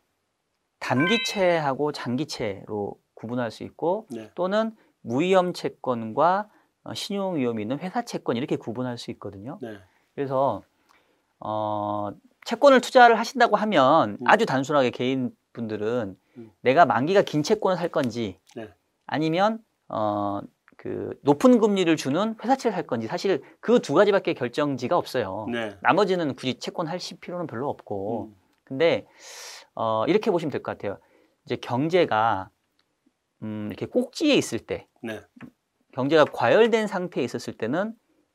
단기채하고 0.80 1.92
장기채로 1.92 2.98
구분할 3.24 3.50
수 3.50 3.64
있고 3.64 4.06
네. 4.10 4.30
또는 4.34 4.76
무위험 5.00 5.52
채권과 5.54 6.48
어, 6.84 6.94
신용 6.94 7.36
위험이 7.36 7.62
있는 7.62 7.78
회사 7.78 8.02
채권 8.02 8.36
이렇게 8.36 8.56
구분할 8.56 8.98
수 8.98 9.10
있거든요. 9.12 9.58
네. 9.62 9.78
그래서 10.14 10.62
어, 11.40 12.10
채권을 12.44 12.80
투자를 12.82 13.18
하신다고 13.18 13.56
하면 13.56 14.18
음. 14.20 14.26
아주 14.26 14.44
단순하게 14.44 14.90
개인 14.90 15.34
분들은 15.54 16.16
음. 16.36 16.52
내가 16.60 16.84
만기가 16.84 17.22
긴 17.22 17.42
채권을 17.42 17.76
살 17.78 17.88
건지 17.88 18.38
네. 18.54 18.68
아니면 19.06 19.58
어 19.88 20.42
그 20.76 21.18
높은 21.22 21.60
금리를 21.60 21.96
주는 21.96 22.36
회사채를 22.42 22.74
살 22.74 22.86
건지 22.86 23.06
사실 23.06 23.42
그 23.60 23.78
두 23.78 23.94
가지밖에 23.94 24.34
결정지가 24.34 24.98
없어요. 24.98 25.46
네. 25.50 25.76
나머지는 25.80 26.34
굳이 26.34 26.58
채권 26.58 26.88
할 26.88 26.98
필요는 27.20 27.46
별로 27.46 27.70
없고 27.70 28.24
음. 28.26 28.36
근데 28.64 29.06
어 29.74 30.04
이렇게 30.08 30.30
보시면 30.30 30.50
될 30.50 30.62
것 30.62 30.72
같아요. 30.76 30.98
이제 31.46 31.56
경제가 31.56 32.50
음 33.44 33.66
이렇게 33.68 33.86
꼭지에 33.86 34.34
있을 34.34 34.58
때 34.58 34.88
네. 35.02 35.20
경제가 35.92 36.24
과열된 36.24 36.86
상태에 36.86 37.22
있었을 37.22 37.52
때는 37.52 37.94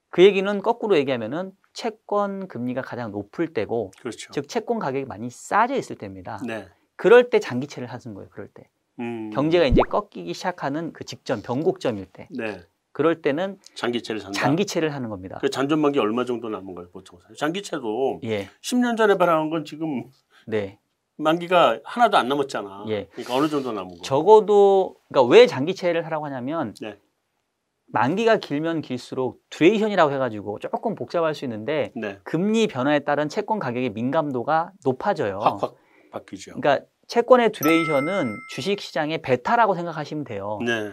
그 0.09 0.23
얘기는 0.23 0.61
거꾸로 0.61 0.97
얘기하면은 0.97 1.51
채권 1.73 2.47
금리가 2.47 2.81
가장 2.81 3.11
높을 3.11 3.53
때고 3.53 3.91
그렇죠. 3.99 4.31
즉 4.31 4.47
채권 4.47 4.79
가격이 4.79 5.05
많이 5.05 5.29
싸져 5.29 5.75
있을 5.75 5.97
때입니다. 5.97 6.41
네. 6.45 6.67
그럴 6.95 7.29
때 7.29 7.39
장기채를 7.39 7.87
하는 7.87 8.13
거예요. 8.13 8.29
그럴 8.29 8.47
때 8.47 8.69
음. 8.99 9.29
경제가 9.31 9.65
이제 9.65 9.81
꺾이기 9.81 10.33
시작하는 10.33 10.93
그 10.93 11.03
직전 11.03 11.41
변곡점일 11.41 12.05
때 12.05 12.27
네. 12.31 12.61
그럴 12.91 13.21
때는 13.21 13.59
장기채를 13.75 14.19
산다. 14.19 14.39
장기채를 14.39 14.93
하는 14.93 15.09
겁니다. 15.09 15.37
그 15.41 15.49
잔존만기 15.49 15.99
얼마 15.99 16.25
정도 16.25 16.49
남은 16.49 16.75
거예요, 16.75 16.89
보통? 16.91 17.19
장기채도 17.37 18.21
예, 18.25 18.49
10년 18.61 18.97
전에 18.97 19.17
발행한 19.17 19.49
건 19.49 19.63
지금 19.63 20.09
네. 20.45 20.79
만기가 21.19 21.79
하나도 21.83 22.17
안 22.17 22.27
남았잖아. 22.27 22.85
예. 22.87 23.05
그러니까 23.11 23.35
어느 23.35 23.47
정도 23.47 23.71
남은 23.71 23.97
거? 23.97 24.01
적어도 24.01 24.95
그러니까 25.09 25.31
왜 25.31 25.47
장기채를 25.47 26.05
하라고 26.05 26.25
하냐면 26.25 26.73
네. 26.81 26.97
만기가 27.91 28.37
길면 28.37 28.81
길수록 28.81 29.41
duration이라고 29.49 30.13
해가지고 30.13 30.59
조금 30.59 30.95
복잡할 30.95 31.35
수 31.35 31.45
있는데 31.45 31.91
네. 31.95 32.19
금리 32.23 32.67
변화에 32.67 32.99
따른 32.99 33.29
채권 33.29 33.59
가격의 33.59 33.91
민감도가 33.91 34.71
높아져요. 34.85 35.39
확확 35.39 35.75
바뀌죠. 36.11 36.59
그러니까 36.59 36.85
채권의 37.07 37.51
듀레이션은 37.51 38.35
주식 38.51 38.79
시장의 38.79 39.21
베타라고 39.21 39.75
생각하시면 39.75 40.23
돼요. 40.23 40.59
네. 40.65 40.91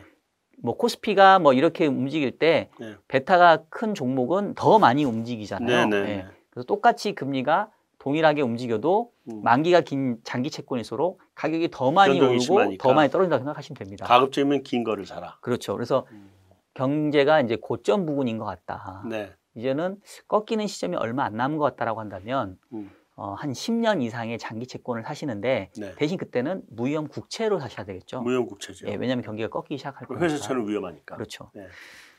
뭐 0.63 0.77
코스피가 0.77 1.39
뭐 1.39 1.53
이렇게 1.53 1.87
움직일 1.87 2.39
때 2.39 2.71
네. 2.81 2.97
베타가 3.09 3.65
큰 3.69 3.95
종목은 3.95 4.55
더 4.55 4.79
많이 4.79 5.05
움직이잖아요. 5.05 5.87
네, 5.87 5.87
네, 5.87 5.97
예. 6.11 6.17
네. 6.17 6.27
그래서 6.51 6.67
똑같이 6.67 7.15
금리가 7.15 7.71
동일하게 8.07 8.43
움직여도 8.43 9.11
음. 9.33 9.43
만기가 9.43 9.81
긴 9.81 10.19
장기 10.23 10.49
채권일수록 10.49 11.21
가격이 11.35 11.71
더 11.73 11.91
많이 11.91 12.21
오르고 12.21 12.39
심하니까. 12.39 12.89
더 12.89 12.95
많이 12.95 13.11
떨어진다고 13.11 13.41
생각하시면 13.41 13.77
됩니다. 13.77 14.07
가급적이면 14.07 14.63
긴 14.63 14.85
거를 14.85 15.05
사라. 15.05 15.39
그렇죠. 15.41 15.75
그래서 15.75 16.07
음. 16.13 16.31
경제가 16.75 17.41
이제 17.41 17.57
고점 17.61 18.07
부분인 18.07 18.39
것 18.39 18.45
같다. 18.45 19.03
네. 19.11 19.33
이제는 19.57 20.01
꺾이는 20.29 20.69
시점이 20.69 20.95
얼마 20.95 21.25
안 21.25 21.37
남은 21.37 21.59
것 21.59 21.65
같다라고 21.65 21.99
한다면 21.99 22.57
음. 22.73 22.93
어, 23.17 23.33
한 23.33 23.51
10년 23.51 24.01
이상의 24.01 24.39
장기 24.39 24.69
채권을 24.69 25.03
사시는데 25.03 25.71
네. 25.77 25.95
대신 25.97 26.17
그때는 26.17 26.63
무형 26.69 27.09
국채로 27.09 27.59
사셔야 27.59 27.85
되겠죠. 27.87 28.21
무형국채죠. 28.21 28.87
예, 28.87 28.95
왜냐하면 28.95 29.25
경기가 29.25 29.49
꺾이기 29.49 29.79
시작할 29.79 30.07
거니까. 30.07 30.25
회사채는 30.25 30.69
위험하니까. 30.69 31.17
그렇죠. 31.17 31.51
네. 31.55 31.67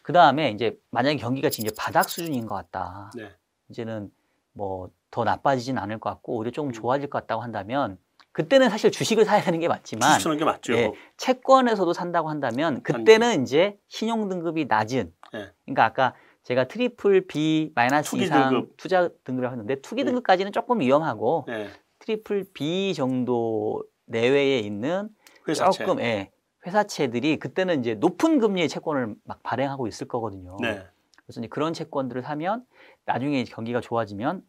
그 0.01 0.12
다음에 0.12 0.51
이제 0.51 0.77
만약에 0.89 1.15
경기가 1.15 1.48
이제 1.48 1.72
바닥 1.77 2.10
수준인 2.10 2.46
것 2.46 2.56
같다. 2.56 3.10
네. 3.15 3.32
이제는 3.70 4.12
뭐 4.57 4.89
더 5.11 5.23
나빠지진 5.23 5.77
않을 5.77 5.99
것 5.99 6.09
같고 6.09 6.37
오히려 6.37 6.51
조금 6.51 6.69
음. 6.69 6.73
좋아질 6.73 7.09
것 7.09 7.19
같다고 7.21 7.41
한다면 7.41 7.97
그때는 8.33 8.69
사실 8.69 8.91
주식을 8.91 9.25
사야 9.25 9.41
되는 9.41 9.59
게 9.59 9.67
맞지만 9.67 10.17
추천하는 10.17 10.37
게 10.37 10.45
맞죠. 10.45 10.73
예, 10.73 10.91
채권에서도 11.17 11.91
산다고 11.91 12.29
한다면 12.29 12.83
그때는 12.83 13.41
이제 13.41 13.79
신용 13.87 14.29
등급이 14.29 14.65
낮은 14.65 15.11
네. 15.33 15.51
그러니까 15.65 15.85
아까 15.85 16.13
제가 16.43 16.65
triple 16.65 17.25
B 17.27 17.71
마이너스 17.73 18.15
이상 18.17 18.49
등급. 18.51 18.77
투자 18.77 19.09
등급이라고 19.23 19.53
했는데 19.53 19.81
투기 19.81 20.03
네. 20.03 20.11
등급까지는 20.11 20.51
조금 20.51 20.81
위험하고 20.81 21.45
네. 21.47 21.67
triple 22.00 22.46
B 22.53 22.93
정도 22.93 23.83
내외에 24.05 24.59
있는 24.59 25.09
회사채. 25.47 25.83
조금 25.85 25.99
예, 26.01 26.29
회사채들이 26.65 27.39
그때는 27.39 27.79
이제 27.79 27.96
높은 27.96 28.39
금리의 28.39 28.70
채권을 28.70 29.15
막 29.24 29.41
발행하고 29.41 29.87
있을 29.87 30.07
거거든요. 30.07 30.57
네. 30.61 30.85
그래서 31.27 31.42
이제 31.42 31.48
그런 31.50 31.74
채권들을 31.74 32.24
사면 32.24 32.63
나중에 33.05 33.44
경기가 33.44 33.81
좋아지면 33.81 34.42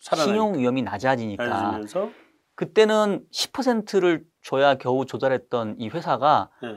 살아나니까. 0.00 0.32
신용 0.32 0.58
위험이 0.58 0.82
낮아지니까 0.82 1.46
낮아지면서 1.46 2.10
그때는 2.56 3.24
10%를 3.32 4.24
줘야 4.42 4.74
겨우 4.74 5.06
조달했던 5.06 5.76
이 5.78 5.88
회사가 5.88 6.50
네. 6.60 6.74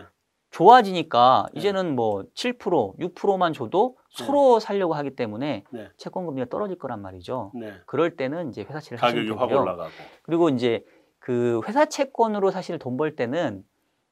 좋아지니까 0.52 1.48
네. 1.54 1.60
이제는 1.60 1.96
뭐 1.96 2.24
7%, 2.36 3.00
6%만 3.00 3.54
줘도 3.54 3.98
서로 4.10 4.60
살려고 4.60 4.94
하기 4.94 5.16
때문에 5.16 5.64
네. 5.72 5.90
채권 5.98 6.26
금리가 6.28 6.50
떨어질 6.50 6.78
거란 6.78 7.02
말이죠. 7.02 7.52
네. 7.56 7.74
그럴 7.88 8.16
때는 8.16 8.50
이제 8.50 8.62
회사채를 8.64 9.00
가격이 9.00 9.30
확. 9.32 9.50
올라가고. 9.50 9.90
그리고 10.24 10.50
이제 10.50 10.86
그 11.20 11.62
회사 11.68 11.86
채권으로 11.86 12.52
사실 12.52 12.78
돈 12.78 12.98
벌 12.98 13.16
때는 13.16 13.64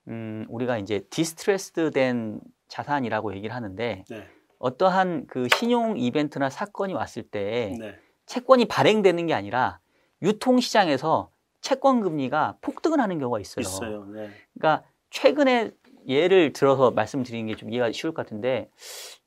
음 0.08 0.46
우리가 0.50 0.78
이제 0.80 1.02
디스트레스된 1.12 2.39
자산이라고 2.68 3.36
얘기를 3.36 3.54
하는데 3.54 4.06
네. 4.10 4.28
어떠한 4.60 5.26
그 5.28 5.48
신용 5.56 5.98
이벤트나 5.98 6.50
사건이 6.50 6.93
왔을 6.93 7.24
때 7.24 7.76
네. 7.80 7.95
채권이 8.26 8.65
발행되는 8.65 9.26
게 9.28 9.34
아니라 9.34 9.80
유통 10.22 10.60
시장에서 10.60 11.32
채권 11.62 12.02
금리가 12.02 12.58
폭등을 12.62 13.00
하는 13.00 13.19
경우가 13.19 13.39
있어요. 13.39 13.62
있어요. 13.62 14.06
네. 14.06 14.30
그러니까 14.54 14.86
최근에 15.10 15.72
예를 16.08 16.54
들어서 16.54 16.91
말씀드리는 16.91 17.48
게 17.48 17.56
좀 17.56 17.72
이해가 17.72 17.91
쉬울 17.91 18.13
것 18.13 18.24
같은데 18.24 18.69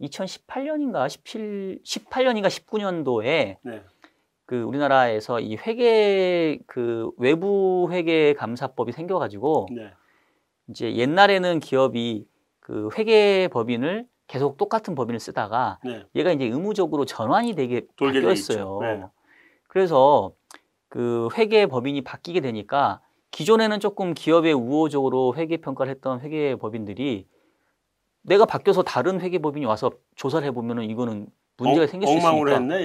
2018년인가 0.01 1.09
17 1.09 1.81
18년인가 1.85 2.47
19년도에 2.49 3.57
네. 3.63 3.83
그 4.47 4.63
우리나라에서 4.63 5.41
이 5.41 5.57
회계 5.57 6.59
그 6.67 7.11
외부 7.17 7.89
회계 7.91 8.35
감사법이 8.35 8.93
생겨 8.93 9.19
가지고 9.19 9.67
네. 9.75 9.91
이제 10.69 10.95
옛날에는 10.97 11.61
기업이 11.61 12.27
그 12.61 12.89
회계 12.97 13.49
법인을 13.49 14.07
계속 14.27 14.57
똑같은 14.57 14.95
법인을 14.95 15.21
쓰다가 15.21 15.79
네. 15.85 16.05
얘가 16.15 16.33
이제 16.33 16.45
의무적으로 16.47 17.05
전환이 17.05 17.55
되게 17.55 17.83
바뀌었어요. 17.97 18.79
네. 18.81 19.03
그래서 19.69 20.33
그 20.89 21.29
회계 21.37 21.67
법인이 21.67 22.01
바뀌게 22.03 22.41
되니까 22.41 23.01
기존에는 23.31 23.81
조금 23.81 24.15
기업에 24.15 24.53
우호적으로 24.53 25.35
회계 25.37 25.57
평가를 25.59 25.91
했던 25.91 26.21
회계 26.21 26.55
법인들이 26.57 27.27
내가 28.23 28.45
바뀌어서 28.45 28.83
다른 28.83 29.21
회계 29.21 29.39
법인이 29.39 29.67
와서 29.67 29.91
조사를 30.17 30.47
해보면은 30.49 30.85
이거는 30.85 31.27
문제가 31.57 31.83
엉- 31.83 31.89
생길 31.89 32.07
수 32.09 32.15
엉망으로 32.15 32.51
있으니까 32.53 32.61
했네. 32.75 32.85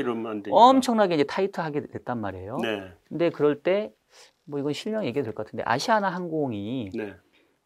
엄청나게 0.51 1.15
이제 1.15 1.23
타이트하게 1.25 1.87
됐단 1.87 2.19
말이에요. 2.19 2.57
네. 2.57 2.91
근데 3.07 3.29
그럴 3.29 3.61
때 3.61 3.91
뭐 4.49 4.59
이건 4.59 4.71
실명 4.71 5.03
얘기해도 5.05 5.25
될 5.25 5.35
것 5.35 5.45
같은데 5.45 5.63
아시아나 5.65 6.07
항공이 6.09 6.91
네. 6.95 7.13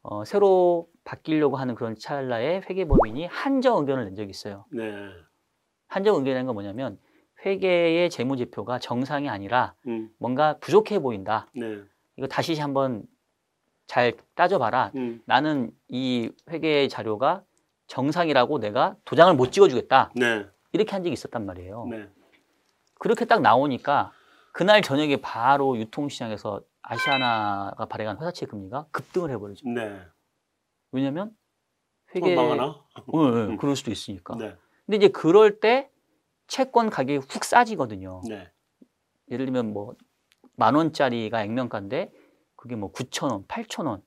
어, 0.02 0.26
새로 0.26 0.88
바뀌려고 1.04 1.58
하는 1.58 1.76
그런 1.76 1.96
찰나에 1.96 2.62
회계법인이 2.70 3.26
한정 3.26 3.78
의견을 3.80 4.06
낸 4.06 4.16
적이 4.16 4.30
있어요. 4.30 4.66
네. 4.72 5.10
한정 5.88 6.16
의견이라는 6.16 6.46
건 6.46 6.54
뭐냐면 6.54 7.00
회계의 7.46 8.10
재무제표가 8.10 8.80
정상이 8.80 9.30
아니라 9.30 9.74
음. 9.88 10.10
뭔가 10.18 10.58
부족해 10.60 11.00
보인다. 11.00 11.48
네. 11.54 11.82
이거 12.18 12.28
다시 12.28 12.60
한번 12.60 13.04
잘 13.88 14.14
따져봐라. 14.36 14.92
음. 14.96 15.22
나는 15.26 15.72
이 15.90 16.32
회계 16.50 16.88
자료가 16.88 17.44
정상이라고 17.88 18.60
내가 18.60 18.96
도장을 19.06 19.34
못 19.34 19.52
찍어주겠다. 19.52 20.12
네. 20.16 20.46
이렇게 20.72 20.92
한 20.92 21.04
적이 21.04 21.14
있었단 21.14 21.46
말이에요. 21.46 21.88
네. 21.90 22.08
그렇게 23.00 23.26
딱 23.26 23.42
나오니까 23.42 24.14
그날 24.54 24.82
저녁에 24.82 25.18
바로 25.18 25.78
유통시장에서 25.78 26.62
아시아나가 26.84 27.86
발행한 27.86 28.18
회사채 28.20 28.46
금리가 28.46 28.86
급등을 28.92 29.32
해버리죠. 29.32 29.68
네. 29.68 30.00
왜냐하면 30.92 31.36
회계 32.16 32.36
망하나? 32.36 32.64
어, 32.64 33.50
예, 33.52 33.56
그럴 33.58 33.76
수도 33.76 33.92
있으니까. 33.92 34.36
네. 34.38 34.56
근데 34.86 34.98
이제 34.98 35.08
그럴 35.08 35.60
때 35.60 35.90
채권 36.48 36.90
가격이 36.90 37.26
훅 37.30 37.44
싸지거든요. 37.46 38.22
네. 38.28 38.52
예를 39.30 39.46
들면 39.46 39.74
뭐 39.74 39.96
만 40.56 40.76
원짜리가 40.76 41.44
액면가인데 41.44 42.12
그게 42.56 42.76
뭐 42.76 42.92
9천 42.92 43.32
원, 43.32 43.48
8천 43.48 43.88
원 43.88 44.04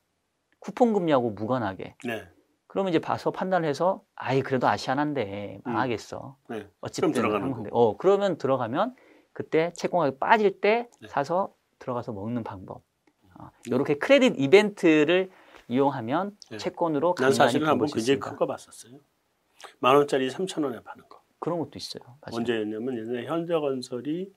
쿠폰 0.61 0.93
금리하고 0.93 1.31
무관하게. 1.31 1.97
네. 2.05 2.29
그러면 2.69 2.91
이제 2.91 3.01
봐서 3.01 3.33
판단을 3.33 3.69
해서 3.69 4.05
아이 4.15 4.41
그래도 4.41 4.69
아시아나인데 4.69 5.63
망하겠어. 5.65 6.37
네. 6.51 6.69
어쨌든 6.81 7.11
그럼 7.11 7.13
들어가는 7.13 7.47
한건데. 7.47 7.71
어 7.73 7.97
그러면 7.97 8.39
들어가면 8.39 8.95
그때 9.33 9.73
채권 9.75 10.01
가격 10.01 10.21
빠질 10.21 10.61
때 10.61 10.89
네. 11.01 11.09
사서 11.09 11.53
들어가서 11.81 12.13
먹는 12.13 12.45
방법. 12.45 12.83
어, 13.41 13.51
이렇게 13.67 13.95
크레딧 13.99 14.35
이벤트를 14.39 15.31
이용하면 15.69 16.37
네. 16.51 16.59
채권으로 16.59 17.15
난 17.19 17.33
사실은 17.33 17.67
한번 17.69 17.87
굉장히 17.87 18.01
있습니다. 18.01 18.31
큰거 18.31 18.47
봤었어요. 18.47 18.99
만 19.79 19.97
원짜리 19.97 20.29
3천 20.29 20.65
원에 20.65 20.81
파는 20.81 21.09
거. 21.09 21.23
그런 21.39 21.59
것도 21.59 21.73
있어요. 21.77 22.03
맞아요. 22.05 22.39
언제였냐면 22.39 22.97
옛날에 22.99 23.27
현대건설이 23.27 24.33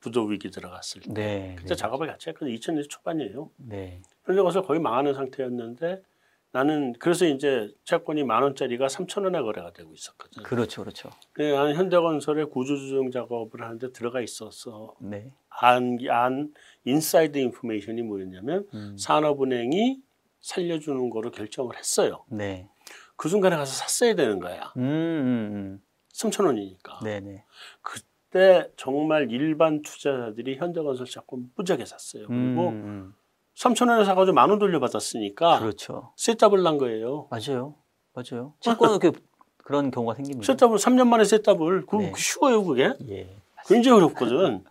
부도 0.00 0.24
위기 0.24 0.50
들어갔을 0.50 1.02
때. 1.02 1.12
네. 1.12 1.54
그때 1.56 1.70
네. 1.70 1.74
작업을 1.74 2.06
같이 2.08 2.28
했거든요. 2.30 2.54
2000년 2.56 2.88
초반이에요. 2.88 3.50
네. 3.56 4.02
현대건설 4.24 4.62
거의 4.64 4.80
망하는 4.80 5.14
상태였는데 5.14 6.02
나는 6.50 6.92
그래서 6.98 7.24
이제 7.24 7.72
채권이 7.84 8.24
만 8.24 8.42
원짜리가 8.42 8.86
3천 8.86 9.24
원에 9.24 9.40
거래가 9.40 9.72
되고 9.72 9.92
있었거든. 9.94 10.42
그렇죠, 10.42 10.82
그렇죠. 10.82 11.08
그 11.32 11.42
나는 11.42 11.74
현대건설의 11.74 12.50
구조조정 12.50 13.10
작업을 13.10 13.62
하는데 13.62 13.90
들어가 13.92 14.20
있었어. 14.20 14.94
네. 15.00 15.32
안, 15.48 15.98
안 16.10 16.52
inside 16.84 17.38
information이 17.38 18.02
뭐였냐면 18.02 18.66
음. 18.74 18.96
산업은행이 18.98 20.02
살려주는 20.42 21.10
거로 21.10 21.30
결정을 21.30 21.76
했어요. 21.76 22.24
네. 22.28 22.68
그 23.16 23.28
순간에 23.28 23.56
가서 23.56 23.72
샀어야 23.72 24.14
되는 24.14 24.38
거야. 24.40 24.72
음, 24.76 24.82
음, 24.82 25.82
3천 26.12 26.44
원이니까. 26.46 26.98
음. 27.02 27.04
네, 27.04 27.20
네. 27.20 27.44
그때 27.80 28.68
정말 28.76 29.30
일반 29.30 29.82
투자자들이 29.82 30.56
현대건설 30.56 31.06
채권 31.06 31.50
무지하게 31.56 31.84
샀어요. 31.86 32.26
그리고 32.26 32.68
음, 32.68 32.74
음. 32.74 33.14
3천 33.56 33.88
원에 33.88 34.04
사가지고 34.04 34.34
만 34.34 34.50
원 34.50 34.58
돌려받았으니까 34.58 35.60
그렇죠. 35.60 36.12
셋더블 36.16 36.62
난 36.62 36.78
거예요. 36.78 37.28
맞아요. 37.30 37.74
맞아요. 38.14 38.54
채권은 38.60 38.98
그 38.98 39.12
그런 39.62 39.90
경우가 39.92 40.14
생깁니다. 40.14 40.44
셋더블 40.44 40.78
3년 40.78 41.06
만에 41.06 41.24
셋더블. 41.24 41.86
그 41.86 41.96
네. 41.96 42.12
쉬워요 42.16 42.64
그게. 42.64 42.92
예. 43.08 43.28
굉장히 43.66 43.98
어렵거든. 43.98 44.64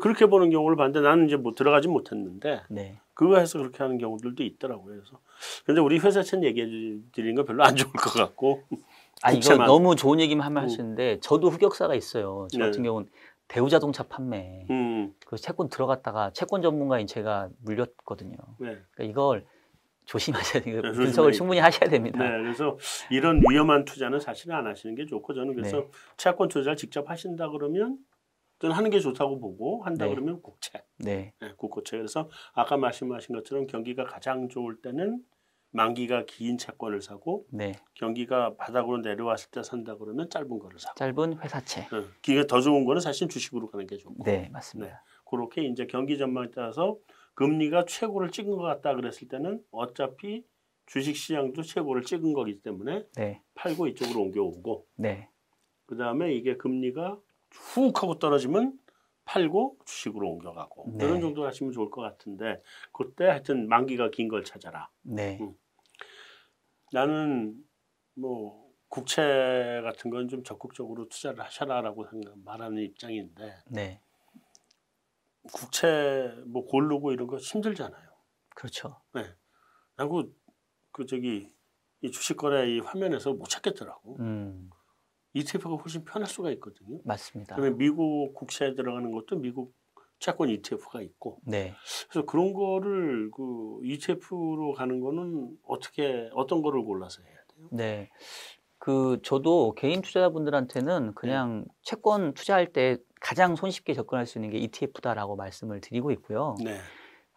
그렇게 0.00 0.26
보는 0.26 0.50
경우를 0.50 0.76
봤는데 0.76 1.00
나는 1.06 1.26
이제 1.26 1.36
뭐 1.36 1.52
들어가지 1.54 1.88
못했는데 1.88 2.62
네. 2.70 2.98
그거 3.20 3.36
해서 3.36 3.58
그렇게 3.58 3.82
하는 3.82 3.98
경우들도 3.98 4.42
있더라고요. 4.42 4.94
그래서 4.94 5.20
근데 5.66 5.82
우리 5.82 5.98
회사 5.98 6.22
chen 6.22 6.42
얘기해 6.42 7.00
드리는 7.12 7.34
건 7.34 7.44
별로 7.44 7.62
안 7.62 7.76
좋을 7.76 7.92
것 7.92 8.14
같고. 8.14 8.62
아 9.20 9.30
이거. 9.30 9.56
너무 9.58 9.94
좋은 9.94 10.20
얘기만 10.20 10.46
하면 10.46 10.64
음. 10.64 10.68
있는데 10.70 11.20
저도 11.20 11.50
흑역사가 11.50 11.94
있어요. 11.94 12.48
저 12.50 12.56
네. 12.58 12.64
같은 12.64 12.82
경우는 12.82 13.10
대우자동차 13.46 14.04
판매 14.04 14.64
음, 14.70 15.12
그 15.26 15.36
채권 15.36 15.68
들어갔다가 15.68 16.30
채권 16.32 16.62
전문가인 16.62 17.06
제가 17.06 17.50
물렸거든요. 17.62 18.38
네. 18.58 18.78
그러니까 18.94 19.04
이걸 19.04 19.44
조심하셔야 20.06 20.62
돼요. 20.62 20.80
네, 20.80 20.90
분석을. 20.90 21.32
충분히 21.32 21.60
하셔야 21.60 21.90
됩니다. 21.90 22.18
네, 22.24 22.30
그래서 22.42 22.78
이런 23.10 23.42
위험한 23.50 23.84
투자는 23.84 24.18
사실은 24.18 24.56
안 24.56 24.66
하시는 24.66 24.94
게 24.94 25.04
좋고 25.04 25.34
저는 25.34 25.54
그래서 25.56 25.76
네. 25.76 25.88
채권 26.16 26.48
투자를 26.48 26.78
직접 26.78 27.10
하신다 27.10 27.50
그러면 27.50 27.98
저는 28.60 28.76
하는 28.76 28.90
게 28.90 29.00
좋다고 29.00 29.40
보고 29.40 29.82
한다 29.82 30.04
네. 30.04 30.10
그러면 30.10 30.42
국채, 30.42 30.82
네. 30.98 31.32
네, 31.40 31.52
국고채. 31.56 31.96
그래서 31.96 32.28
아까 32.52 32.76
말씀하신 32.76 33.34
것처럼 33.34 33.66
경기가 33.66 34.04
가장 34.04 34.48
좋을 34.48 34.80
때는 34.82 35.22
만기가 35.72 36.24
긴 36.26 36.58
채권을 36.58 37.00
사고 37.00 37.46
네. 37.50 37.72
경기가 37.94 38.56
바닥으로 38.56 38.98
내려왔을 38.98 39.50
때 39.50 39.62
산다 39.62 39.96
그러면 39.96 40.28
짧은 40.28 40.58
거를 40.58 40.78
사고. 40.78 40.94
짧은 40.96 41.38
회사채. 41.38 41.88
네, 41.90 42.04
기가 42.22 42.46
더 42.46 42.60
좋은 42.60 42.84
거는 42.84 43.00
사실 43.00 43.28
주식으로 43.28 43.70
가는 43.70 43.86
게 43.86 43.96
좋고. 43.96 44.24
네, 44.24 44.50
맞습니다. 44.52 45.04
그렇게 45.24 45.62
이제 45.62 45.86
경기 45.86 46.18
전망에 46.18 46.48
따라서 46.54 46.98
금리가 47.34 47.86
최고를 47.86 48.30
찍은 48.30 48.56
것 48.56 48.62
같다 48.62 48.94
그랬을 48.94 49.28
때는 49.28 49.62
어차피 49.70 50.44
주식 50.84 51.16
시장도 51.16 51.62
최고를 51.62 52.02
찍은 52.02 52.34
거기 52.34 52.60
때문에 52.60 53.06
네. 53.16 53.40
팔고 53.54 53.86
이쪽으로 53.86 54.22
옮겨오고 54.22 54.86
네. 54.96 55.28
그 55.86 55.96
다음에 55.96 56.34
이게 56.34 56.56
금리가 56.56 57.18
훅 57.52 58.02
하고 58.02 58.18
떨어지면 58.18 58.78
팔고 59.24 59.78
주식으로 59.84 60.28
옮겨가고 60.28 60.92
네. 60.96 61.04
이런 61.04 61.20
정도 61.20 61.44
하시면 61.46 61.72
좋을 61.72 61.90
것 61.90 62.00
같은데 62.02 62.62
그때 62.92 63.26
하여튼 63.26 63.68
만기가 63.68 64.10
긴 64.10 64.28
걸 64.28 64.44
찾아라. 64.44 64.90
네. 65.02 65.38
음. 65.40 65.54
나는 66.92 67.54
뭐 68.14 68.68
국채 68.88 69.80
같은 69.84 70.10
건 70.10 70.28
좀 70.28 70.42
적극적으로 70.42 71.08
투자를 71.08 71.40
하셔라라고 71.44 72.06
생각- 72.08 72.36
말하는 72.44 72.78
입장인데 72.82 73.54
네. 73.68 74.00
국채 75.52 76.32
뭐 76.46 76.66
고르고 76.66 77.12
이런 77.12 77.26
거 77.26 77.36
힘들잖아요. 77.38 78.10
그렇죠. 78.54 79.00
나고 79.96 80.24
그 80.92 81.06
저기 81.06 81.54
이 82.02 82.10
주식 82.10 82.36
거래 82.36 82.68
이 82.68 82.80
화면에서 82.80 83.32
못 83.32 83.48
찾겠더라고. 83.48 84.16
음. 84.20 84.70
ETF가 85.32 85.76
훨씬 85.76 86.04
편할 86.04 86.26
수가 86.26 86.50
있거든요. 86.52 86.98
맞습니다. 87.04 87.56
그다음에 87.56 87.76
미국 87.76 88.34
국채에 88.34 88.74
들어가는 88.74 89.10
것도 89.12 89.36
미국 89.36 89.74
채권 90.18 90.50
ETF가 90.50 91.00
있고 91.02 91.38
네. 91.44 91.74
그래서 92.08 92.26
그런 92.26 92.52
거를 92.52 93.30
그 93.30 93.80
ETF로 93.82 94.74
가는 94.74 95.00
거는 95.00 95.56
어떻게 95.66 96.28
어떤 96.34 96.62
거를 96.62 96.82
골라서 96.82 97.22
해야 97.22 97.36
돼요? 97.48 97.68
네. 97.70 98.10
그 98.78 99.18
저도 99.22 99.74
개인 99.74 100.00
투자자분들한테는 100.00 101.14
그냥 101.14 101.66
채권 101.82 102.32
투자할 102.32 102.72
때 102.72 102.96
가장 103.20 103.54
손쉽게 103.54 103.92
접근할 103.92 104.26
수 104.26 104.38
있는 104.38 104.50
게 104.50 104.58
ETF다라고 104.58 105.36
말씀을 105.36 105.82
드리고 105.82 106.10
있고요. 106.12 106.54
네, 106.64 106.78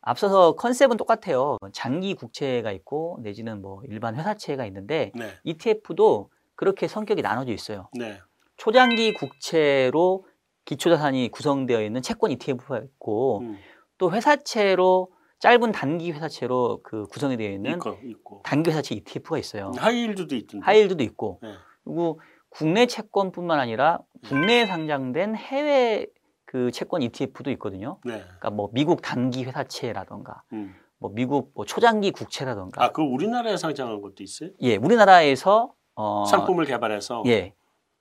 앞서서 0.02 0.56
컨셉은 0.56 0.96
똑같아요. 0.96 1.58
장기 1.74 2.14
국채가 2.16 2.72
있고 2.72 3.20
내지는 3.22 3.62
뭐 3.62 3.82
일반 3.90 4.16
회사채가 4.16 4.66
있는데 4.68 5.12
네, 5.16 5.32
ETF도 5.44 6.30
그렇게 6.56 6.88
성격이 6.88 7.22
나눠져 7.22 7.52
있어요. 7.52 7.90
네, 7.94 8.20
초장기 8.58 9.14
국채로 9.14 10.26
기초자산이 10.66 11.30
구성되어 11.30 11.84
있는 11.84 12.02
채권 12.02 12.32
ETF가 12.32 12.80
있고 12.80 13.40
음, 13.40 13.58
또 13.98 14.12
회사채로 14.12 15.12
짧은 15.40 15.74
단기 15.74 16.12
회사채로 16.12 16.80
그 16.84 17.06
구성이 17.08 17.36
되어 17.36 17.52
있는 17.52 17.74
있고 17.74 17.98
있고 18.04 18.42
단기 18.46 18.70
회사채 18.70 18.96
ETF가 18.96 19.38
있어요. 19.38 19.72
하이힐드도 19.76 20.36
있던데. 20.36 20.66
하이힐드도 20.66 21.04
있고 21.04 21.40
네. 21.44 21.54
그리고 21.84 22.22
국내 22.50 22.86
채권뿐만 22.86 23.60
아니라 23.60 24.00
국내에 24.26 24.66
상장된 24.66 25.36
해외 25.36 26.06
그 26.46 26.72
채권 26.72 27.02
ETF도 27.02 27.50
있거든요. 27.52 27.98
네, 28.06 28.20
그러니까 28.20 28.52
뭐 28.52 28.70
미국 28.72 29.02
단기 29.02 29.44
회사채라던가 29.44 30.44
음. 30.54 30.76
뭐 31.00 31.12
미국 31.14 31.52
뭐 31.56 31.66
초장기 31.66 32.12
국채라던가 32.12 32.82
아, 32.86 32.92
그 32.94 33.02
우리나라에 33.02 33.58
상장한 33.58 34.02
것도 34.02 34.24
있어요? 34.24 34.52
예 34.62 34.78
우리나라에서 34.78 35.74
어 35.96 36.26
상품을 36.26 36.66
개발해서. 36.66 37.24
예 37.28 37.54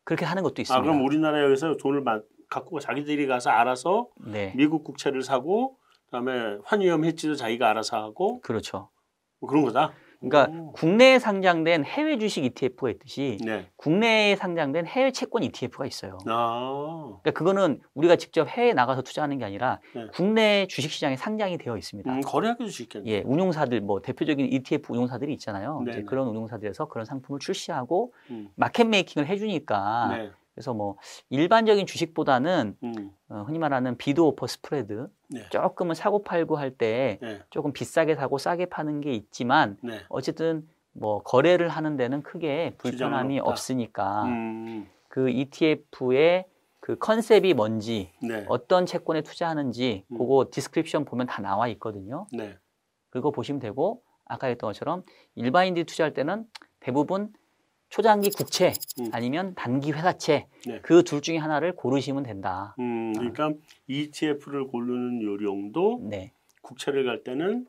그렇게 0.04 0.24
하는 0.24 0.42
것도 0.42 0.62
있습니다. 0.62 0.78
아, 0.78 0.82
그럼 0.82 1.04
우리나라에 1.04 1.44
여기서 1.44 1.76
돈을 1.76 2.00
마- 2.02 2.20
갖고 2.48 2.80
자기들이 2.80 3.26
가서 3.26 3.50
알아서 3.50 4.08
네 4.26 4.52
미국 4.56 4.84
국채를 4.84 5.22
사고 5.22 5.78
그다음에 6.06 6.58
환위험 6.64 7.04
해지도 7.04 7.34
자기가 7.34 7.70
알아서 7.70 7.96
하고 7.96 8.40
그렇죠. 8.42 8.90
뭐 9.40 9.48
그런 9.48 9.64
거다. 9.64 9.92
그러니까 10.22 10.56
오. 10.56 10.72
국내에 10.72 11.18
상장된 11.18 11.84
해외 11.84 12.18
주식 12.18 12.44
ETF가 12.44 12.90
있듯이 12.90 13.38
네. 13.44 13.66
국내에 13.76 14.36
상장된 14.36 14.86
해외 14.86 15.10
채권 15.10 15.42
ETF가 15.42 15.86
있어요. 15.86 16.18
아, 16.26 17.18
그러니까 17.22 17.30
그거는 17.32 17.80
우리가 17.94 18.16
직접 18.16 18.48
해외에 18.48 18.72
나가서 18.72 19.02
투자하는 19.02 19.38
게 19.38 19.44
아니라 19.44 19.80
네. 19.94 20.06
국내 20.14 20.66
주식 20.68 20.90
시장에 20.90 21.16
상장이 21.16 21.58
되어 21.58 21.76
있습니다. 21.76 22.12
음, 22.12 22.20
거래하기도 22.20 22.70
쉽겠네. 22.70 23.10
예, 23.10 23.22
운용사들 23.24 23.80
뭐 23.80 24.00
대표적인 24.00 24.52
ETF 24.52 24.92
운용사들이 24.92 25.32
있잖아요. 25.34 25.84
그런 26.06 26.28
운용사들에서 26.28 26.86
그런 26.86 27.04
상품을 27.04 27.40
출시하고 27.40 28.12
음, 28.30 28.48
market 28.54 28.84
making을 28.84 29.26
해주니까 29.28 30.08
네, 30.16 30.30
그래서 30.54 30.74
뭐 30.74 30.96
일반적인 31.30 31.86
주식보다는 31.86 32.76
음, 32.82 33.10
어, 33.28 33.44
흔히 33.46 33.58
말하는 33.58 33.96
bid 33.96 34.20
offer 34.20 34.46
spread 34.46 35.08
네, 35.28 35.48
조금은 35.50 35.94
사고 35.94 36.22
팔고 36.22 36.56
할때 36.56 37.18
네, 37.22 37.40
조금 37.50 37.72
비싸게 37.72 38.16
사고 38.16 38.38
싸게 38.38 38.66
파는 38.66 39.00
게 39.00 39.12
있지만 39.12 39.78
네. 39.82 40.00
어쨌든 40.08 40.68
뭐 40.92 41.22
거래를 41.22 41.68
하는 41.68 41.96
데는 41.96 42.22
크게 42.22 42.74
불편함이. 42.78 43.40
없으니까 43.40 44.24
음, 44.24 44.88
그 45.08 45.30
ETF의 45.30 46.44
그 46.80 46.98
컨셉이 46.98 47.54
뭔지 47.54 48.12
네, 48.20 48.44
어떤 48.48 48.84
채권에 48.84 49.22
투자하는지 49.22 50.04
음. 50.10 50.18
그거 50.18 50.48
description 50.50 51.06
보면 51.06 51.28
다 51.28 51.40
나와 51.40 51.68
있거든요. 51.68 52.26
네, 52.32 52.58
그거 53.08 53.30
보시면 53.30 53.58
되고 53.58 54.02
아까 54.26 54.48
했던 54.48 54.68
것처럼 54.68 55.02
일반인들이 55.34 55.84
투자할 55.84 56.12
때는 56.12 56.44
대부분 56.80 57.32
초장기 57.92 58.30
국채 58.30 58.72
음. 59.00 59.10
아니면 59.12 59.54
단기 59.54 59.92
회사채 59.92 60.46
네. 60.66 60.80
그둘 60.80 61.20
중에 61.20 61.36
하나를 61.36 61.76
고르시면 61.76 62.22
된다. 62.22 62.74
음, 62.78 63.12
그러니까 63.12 63.52
ETF를 63.86 64.66
고르는 64.68 65.20
요령도 65.20 66.00
네, 66.08 66.32
국채를 66.62 67.04
갈 67.04 67.22
때는 67.22 67.66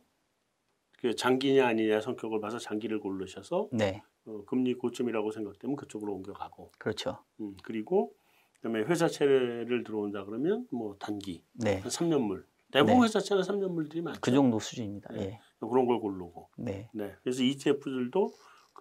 그 0.99 1.13
장기냐 1.13 1.67
아니냐 1.67 1.99
성격을 1.99 2.39
봐서 2.39 2.57
장기를 2.57 3.01
고르셔서 3.01 3.67
네, 3.73 4.01
어, 4.25 4.45
금리 4.45 4.75
고점이라고 4.75 5.31
생각되면 5.31 5.75
그쪽으로 5.75 6.13
옮겨가고, 6.13 6.71
그렇죠. 6.77 7.17
음, 7.41 7.57
그리고 7.61 8.13
그다음에 8.61 8.83
회사채를 8.83 9.83
들어온다 9.83 10.23
그러면 10.23 10.65
뭐 10.71 10.95
단기 10.99 11.43
네, 11.51 11.79
한 11.79 11.91
3년물 11.91 12.45
대부분 12.71 12.99
네. 12.99 13.03
회사채는 13.03 13.43
3년물들이 13.43 14.01
많죠. 14.01 14.21
그 14.21 14.31
정도 14.31 14.57
수준입니다. 14.57 15.11
네. 15.15 15.21
예, 15.21 15.39
그런 15.59 15.85
걸 15.85 15.99
고르고, 15.99 16.47
네. 16.59 16.87
네, 16.93 17.13
그래서 17.23 17.43
ETF들도 17.43 18.31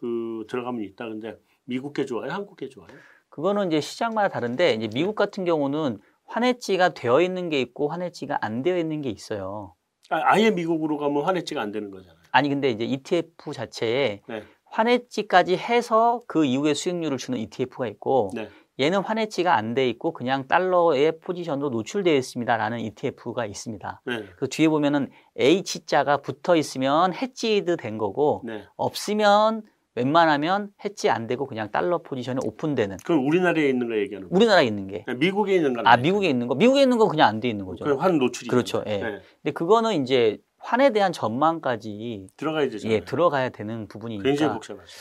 그 0.03 0.45
들어가면 0.49 0.83
있다. 0.83 1.09
근데 1.09 1.39
미국 1.65 1.95
게 1.95 2.05
좋아요, 2.05 2.33
한국 2.33 2.57
게 2.57 2.69
좋아요? 2.69 2.89
그거는 3.29 3.69
이제 3.69 3.81
시장마다 3.81 4.29
다른데 4.29 4.75
이제 4.75 4.89
미국 4.93 5.15
같은 5.15 5.45
경우는 5.45 6.01
환해지가 6.27 6.91
되어 6.91 7.21
있는 7.23 7.49
게 7.49 7.61
있고 7.61 7.89
환해지가 7.89 8.39
안 8.41 8.63
되어 8.63 8.77
있는 8.77 9.01
게 9.01 9.11
있어요. 9.11 9.75
아, 10.11 10.21
아예 10.25 10.51
미국으로 10.51 10.99
가면 10.99 11.23
환해지가 11.23 11.63
안 11.63 11.71
되는 11.71 11.91
거잖아요. 11.93 12.21
아니 12.33 12.49
근데 12.49 12.71
이제 12.71 12.85
ETF 12.85 13.53
자체에 13.53 14.23
네. 14.29 14.43
환해지까지 14.65 15.57
해서 15.57 16.21
그 16.27 16.45
이후에 16.45 16.75
수익률을 16.75 17.17
주는 17.17 17.39
ETF가 17.39 17.87
있고 17.87 18.31
네. 18.35 18.49
얘는 18.81 19.01
환해치가 19.03 19.55
안 19.55 19.75
돼 19.75 19.89
있고 19.91 20.13
그냥 20.13 20.49
달러의 20.49 21.21
포지션으로 21.21 21.71
노출되어 21.71 22.17
있습니다라는 22.17 22.81
ETF가 22.81 23.47
있습니다. 23.47 24.03
네. 24.07 24.25
그 24.37 24.49
뒤에 24.49 24.69
보면은 24.69 25.11
H자가 25.37 26.17
붙어 26.17 26.57
있으면 26.57 27.15
해지드 27.15 27.77
된 27.77 27.99
거고 27.99 28.43
네. 28.45 28.65
없으면 28.77 29.63
웬만하면 29.95 30.71
해지 30.85 31.11
안 31.11 31.27
되고 31.27 31.47
그냥 31.47 31.71
달러 31.71 31.99
포지션이 31.99 32.39
오픈되는 32.45 32.97
그럼 33.05 33.27
우리나라에 33.27 33.69
있는 33.69 33.89
거 33.89 33.97
얘기하는 33.97 34.29
거예요. 34.29 34.37
우리나라에 34.37 34.65
있는 34.65 34.87
게. 34.87 35.05
네, 35.07 35.15
미국에 35.15 35.55
있는 35.55 35.75
거 35.75 35.83
아, 35.85 35.97
미국에 35.97 36.29
있는 36.29 36.47
거? 36.49 36.55
미국에 36.55 36.83
있는 36.83 36.99
건 36.99 37.09
그냥 37.09 37.29
안 37.29 37.41
돼 37.41 37.49
있는 37.49 37.67
거죠. 37.67 37.85
그환 37.85 38.19
노출이 38.19 38.49
그렇죠, 38.49 38.83
예. 38.87 38.99
네. 38.99 39.21
근데 39.43 39.53
그거는 39.53 40.03
이제 40.03 40.39
환에 40.59 40.91
대한 40.91 41.13
전망까지 41.13 42.29
들어가야 42.37 42.69
되잖아요. 42.71 42.97
예, 42.97 43.01
들어가야 43.05 43.49
되는 43.51 43.89
굉장히 43.89 43.89
부분이니까 44.21 44.53
복잡하죠. 44.55 44.93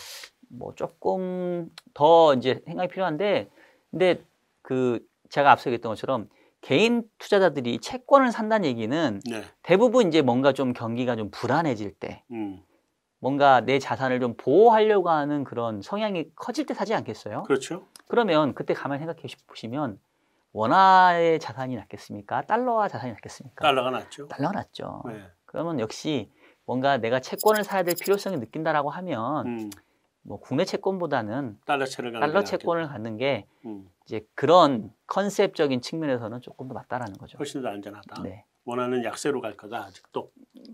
뭐 0.50 0.74
조금 0.76 1.70
더 1.94 2.34
이제 2.34 2.62
생각이 2.66 2.90
필요한데 2.92 3.48
근데 3.92 4.22
그 4.62 5.00
제가 5.30 5.52
앞서 5.52 5.70
얘기했던 5.70 5.92
것처럼 5.92 6.28
개인 6.60 7.04
투자자들이 7.20 7.80
채권을 7.80 8.32
산다는 8.32 8.68
얘기는 8.68 9.20
네. 9.30 9.42
대부분 9.64 10.08
이제 10.10 10.22
뭔가 10.22 10.52
좀 10.52 10.74
경기가 10.74 11.16
좀 11.16 11.30
불안해질 11.32 11.94
때 11.94 12.24
음. 12.32 12.60
뭔가 13.22 13.62
내 13.62 13.78
자산을 13.78 14.20
좀 14.20 14.34
보호하려고 14.36 15.10
하는 15.10 15.44
그런 15.44 15.82
성향이 15.82 16.32
커질 16.36 16.66
때 16.66 16.74
사지 16.74 16.96
않겠어요? 16.96 17.44
그렇죠. 17.44 17.86
그러면 18.08 18.56
그때 18.56 18.74
가만히 18.74 19.00
생각해 19.00 19.22
보시면 19.48 20.00
원화의 20.54 21.40
자산이 21.40 21.76
낫겠습니까? 21.76 22.42
달러화 22.42 22.88
자산이 22.88 23.14
낫겠습니까? 23.14 23.64
달러가 23.64 23.92
낫죠. 23.92 24.28
달러가 24.28 24.54
낫죠. 24.54 25.04
네. 25.06 25.22
그러면 25.46 25.80
역시 25.80 26.32
뭔가 26.66 26.98
내가 26.98 27.20
채권을 27.20 27.64
사야 27.64 27.84
될 27.84 27.94
필요성을 27.94 28.40
느낀다라고 28.40 28.90
하면 28.90 29.46
음. 29.46 29.70
뭐 30.24 30.40
국내 30.40 30.66
채권보다는 30.66 31.60
달러 31.66 32.40
게 32.40 32.44
채권을 32.44 32.88
갖는 32.88 33.18
게. 33.18 33.46
음. 33.66 33.88
이제 34.06 34.26
그런 34.34 34.92
컨셉적인 35.08 35.82
측면에서는 35.82 36.42
조금 36.42 36.68
더 36.68 36.74
맞다라는 36.74 37.18
거죠. 37.18 37.38
훨씬 37.38 37.62
더 37.62 37.70
안전하다. 37.70 38.24
네. 38.24 38.46
원화는 38.66 39.04
약세로 39.04 39.42
갈 39.42 39.58
거다. 39.58 39.86
아직도 39.86 40.32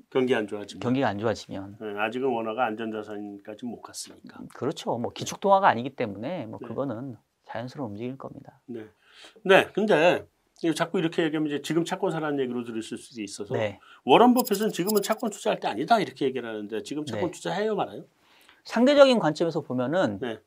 경기 0.09 0.35
안 0.35 0.47
좋아지면. 0.47 0.79
경기가 0.81 1.07
안 1.07 1.17
좋아지면 1.19 1.77
네, 1.79 1.99
아직은 1.99 2.27
원화가 2.27 2.65
안전자산까지 2.65 3.65
못 3.65 3.81
갔으니까. 3.81 4.41
그렇죠. 4.53 4.97
뭐 4.97 5.11
기축 5.11 5.39
통화가 5.39 5.67
아니기 5.67 5.89
때문에 5.91 6.45
뭐 6.47 6.59
네. 6.61 6.67
그거는 6.67 7.15
자연스러워 7.45 7.89
움직일 7.89 8.17
겁니다. 8.17 8.59
네. 8.65 8.85
네. 9.43 9.67
근데 9.73 10.25
자꾸 10.75 10.99
이렇게 10.99 11.23
얘기하면 11.23 11.47
이제 11.47 11.61
지금 11.61 11.85
채권 11.85 12.11
사라는 12.11 12.39
얘기로 12.39 12.63
들으실 12.63 12.97
수도 12.97 13.21
있어서 13.21 13.53
네. 13.53 13.79
워런 14.03 14.33
버핏은 14.33 14.71
지금은 14.71 15.01
채권 15.01 15.29
투자할 15.29 15.59
때 15.59 15.67
아니다 15.67 15.99
이렇게 15.99 16.25
얘기를 16.25 16.47
하는데 16.47 16.83
지금 16.83 17.05
채권 17.05 17.31
네. 17.31 17.31
투자해요 17.31 17.75
말아요? 17.75 18.03
상대적인 18.65 19.19
관점에서 19.19 19.61
보면은 19.61 20.19
네. 20.19 20.39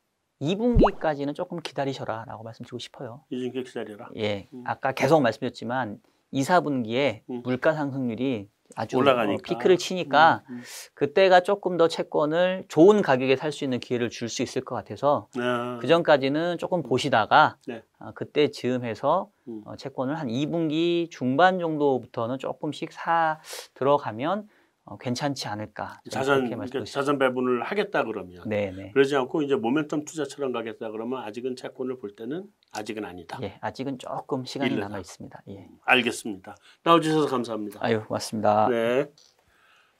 2분기까지는 0.42 1.34
조금 1.34 1.60
기다리셔라라고 1.60 2.42
말씀드리고 2.42 2.78
싶어요. 2.78 3.24
이준께 3.30 3.62
기다려라. 3.62 4.08
예, 4.16 4.48
음. 4.52 4.64
아까 4.66 4.92
계속 4.92 5.20
말씀드렸지만 5.20 6.00
2, 6.32 6.42
4분기에 6.42 7.22
음. 7.30 7.42
물가 7.44 7.72
상승률이 7.74 8.48
아주 8.76 8.96
올라가니까. 8.98 9.34
어, 9.34 9.42
피크를 9.42 9.78
치니까 9.78 10.42
음, 10.48 10.62
그때가 10.94 11.40
조금 11.40 11.76
더 11.76 11.88
채권을 11.88 12.66
좋은 12.68 13.02
가격에 13.02 13.34
살 13.34 13.50
수 13.50 13.64
있는 13.64 13.80
기회를 13.80 14.10
줄 14.10 14.28
수 14.28 14.42
있을 14.42 14.64
것 14.64 14.76
같아서 14.76 15.26
음. 15.36 15.42
아, 15.42 15.78
그 15.80 15.88
전까지는 15.88 16.56
조금 16.58 16.82
보시다가 16.84 17.56
네. 17.66 17.82
어, 17.98 18.12
그때 18.14 18.50
즈음해서 18.52 19.28
음. 19.48 19.62
어, 19.64 19.74
채권을 19.76 20.14
한 20.20 20.28
2분기 20.28 21.10
중반 21.10 21.58
정도부터는 21.58 22.38
조금씩 22.38 22.92
사 22.92 23.40
들어가면 23.74 24.48
어, 24.90 24.98
괜찮지 24.98 25.46
않을까 25.46 26.00
자산 26.10 26.38
그러니까 26.38 26.56
말씀드리고 26.56 26.84
자산 26.84 27.16
배분을 27.16 27.62
하겠다 27.62 28.02
그러면 28.02 28.42
네, 28.48 28.72
네. 28.72 28.90
그러지 28.90 29.14
않고 29.14 29.42
이제 29.42 29.54
모멘텀 29.54 30.04
투자처럼 30.04 30.50
가겠다 30.50 30.90
그러면 30.90 31.22
아직은 31.22 31.54
채권을 31.54 31.98
볼 31.98 32.16
때는 32.16 32.48
아직은 32.72 33.04
아니다. 33.04 33.38
예, 33.42 33.56
아직은 33.60 34.00
조금 34.00 34.44
시간이 34.44 34.72
일르다. 34.72 34.88
남아 34.88 34.98
있습니다. 34.98 35.42
예. 35.50 35.68
알겠습니다. 35.84 36.56
나와주셔서 36.82 37.28
감사합니다. 37.28 37.78
아유, 37.80 38.04
고맙습니다. 38.04 38.68
네. 38.68 39.06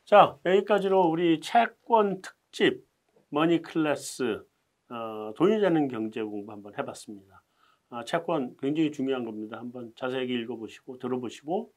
자 0.05 0.37
여기까지로 0.45 1.03
우리 1.03 1.41
채권 1.41 2.21
특집 2.21 2.85
머니 3.29 3.63
클래스 3.63 4.43
어, 4.89 5.33
돈이 5.37 5.61
되는 5.61 5.87
경제 5.87 6.21
공부 6.21 6.51
한번 6.51 6.77
해봤습니다. 6.77 7.45
아, 7.91 8.05
채권 8.05 8.57
굉장히 8.61 8.91
중요한 8.91 9.25
겁니다. 9.25 9.57
한번 9.57 9.93
자세하게 9.95 10.35
읽어보시고 10.35 10.99
들어보시고 10.99 11.71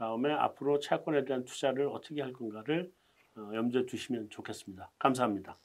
다음에 0.00 0.32
앞으로 0.32 0.78
채권에 0.78 1.26
대한 1.26 1.44
투자를 1.44 1.86
어떻게 1.86 2.22
할 2.22 2.32
건가를 2.32 2.90
어, 3.36 3.50
염두에 3.54 3.84
두시면 3.84 4.30
좋겠습니다. 4.30 4.90
감사합니다. 4.98 5.58